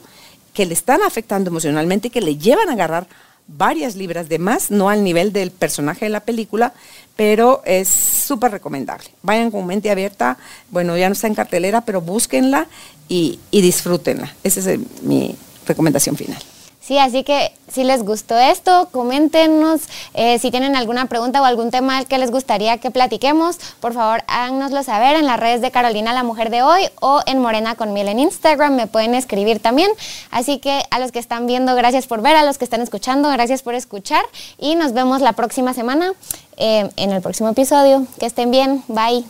que 0.52 0.66
le 0.66 0.72
están 0.72 1.02
afectando 1.02 1.50
emocionalmente 1.50 2.06
y 2.06 2.10
que 2.12 2.20
le 2.20 2.36
llevan 2.36 2.68
a 2.68 2.74
agarrar 2.74 3.08
varias 3.48 3.96
libras 3.96 4.28
de 4.28 4.38
más, 4.38 4.70
no 4.70 4.88
al 4.88 5.02
nivel 5.02 5.32
del 5.32 5.50
personaje 5.50 6.04
de 6.04 6.10
la 6.10 6.20
película, 6.20 6.74
pero 7.16 7.60
es 7.64 7.88
súper 7.88 8.52
recomendable. 8.52 9.08
Vayan 9.22 9.50
con 9.50 9.66
mente 9.66 9.90
abierta, 9.90 10.38
bueno, 10.70 10.96
ya 10.96 11.08
no 11.08 11.14
está 11.14 11.26
en 11.26 11.34
cartelera, 11.34 11.80
pero 11.80 12.02
búsquenla 12.02 12.68
y, 13.08 13.40
y 13.50 13.62
disfrútenla. 13.62 14.32
Esa 14.44 14.60
es 14.60 14.78
mi 15.02 15.34
recomendación 15.66 16.16
final. 16.16 16.40
Sí, 16.86 16.98
así 16.98 17.24
que 17.24 17.50
si 17.72 17.82
les 17.82 18.02
gustó 18.02 18.36
esto, 18.38 18.88
coméntenos. 18.92 19.80
Eh, 20.12 20.38
si 20.38 20.50
tienen 20.50 20.76
alguna 20.76 21.06
pregunta 21.06 21.40
o 21.40 21.44
algún 21.46 21.70
tema 21.70 22.04
que 22.04 22.18
les 22.18 22.30
gustaría 22.30 22.76
que 22.76 22.90
platiquemos, 22.90 23.56
por 23.80 23.94
favor 23.94 24.22
háganoslo 24.26 24.82
saber 24.82 25.16
en 25.16 25.24
las 25.24 25.40
redes 25.40 25.62
de 25.62 25.70
Carolina 25.70 26.12
la 26.12 26.22
Mujer 26.24 26.50
de 26.50 26.62
hoy 26.62 26.82
o 27.00 27.22
en 27.24 27.38
Morena 27.38 27.74
con 27.74 27.94
Miel 27.94 28.08
en 28.08 28.18
Instagram. 28.18 28.74
Me 28.74 28.86
pueden 28.86 29.14
escribir 29.14 29.60
también. 29.60 29.90
Así 30.30 30.58
que 30.58 30.82
a 30.90 30.98
los 30.98 31.10
que 31.10 31.20
están 31.20 31.46
viendo, 31.46 31.74
gracias 31.74 32.06
por 32.06 32.20
ver. 32.20 32.36
A 32.36 32.44
los 32.44 32.58
que 32.58 32.64
están 32.64 32.82
escuchando, 32.82 33.30
gracias 33.30 33.62
por 33.62 33.74
escuchar. 33.74 34.24
Y 34.58 34.74
nos 34.76 34.92
vemos 34.92 35.22
la 35.22 35.32
próxima 35.32 35.72
semana 35.72 36.12
eh, 36.58 36.90
en 36.96 37.12
el 37.12 37.22
próximo 37.22 37.48
episodio. 37.48 38.06
Que 38.20 38.26
estén 38.26 38.50
bien. 38.50 38.84
Bye. 38.88 39.24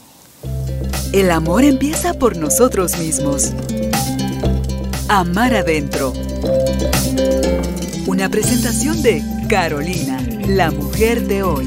El 1.12 1.31
amor 1.31 1.62
empieza 1.62 2.14
por 2.14 2.37
nosotros 2.37 2.99
mismos. 2.99 3.53
Amar 5.09 5.55
adentro. 5.55 6.12
Una 8.07 8.29
presentación 8.29 9.03
de 9.03 9.23
Carolina, 9.49 10.21
la 10.47 10.71
mujer 10.71 11.27
de 11.27 11.43
hoy. 11.43 11.67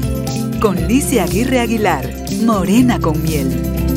Con 0.60 0.86
Licia 0.86 1.24
Aguirre 1.24 1.58
Aguilar, 1.58 2.08
Morena 2.44 3.00
con 3.00 3.20
miel. 3.20 3.87